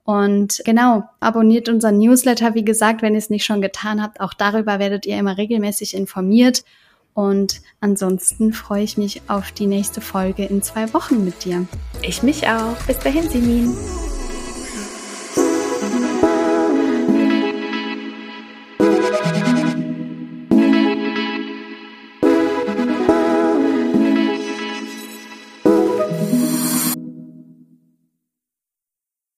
Und 0.04 0.64
genau, 0.66 1.04
abonniert 1.20 1.70
unseren 1.70 2.00
Newsletter, 2.00 2.56
wie 2.56 2.66
gesagt, 2.66 3.04
wenn 3.04 3.14
ihr 3.14 3.20
es 3.20 3.30
nicht 3.30 3.46
schon 3.46 3.62
getan 3.62 4.02
habt. 4.02 4.20
Auch 4.20 4.34
darüber 4.34 4.80
werdet 4.80 5.06
ihr 5.06 5.20
immer 5.20 5.38
regelmäßig 5.38 5.94
informiert. 5.94 6.64
Und 7.14 7.62
ansonsten 7.80 8.54
freue 8.54 8.84
ich 8.84 8.98
mich 8.98 9.22
auf 9.28 9.52
die 9.52 9.68
nächste 9.68 10.02
Folge 10.02 10.46
in 10.46 10.62
zwei 10.62 10.94
Wochen 10.94 11.26
mit 11.26 11.44
dir. 11.44 11.66
Ich 12.02 12.24
mich 12.24 12.48
auch. 12.48 12.76
Bis 12.88 13.00
dahin, 13.00 13.30
Simin. 13.30 13.76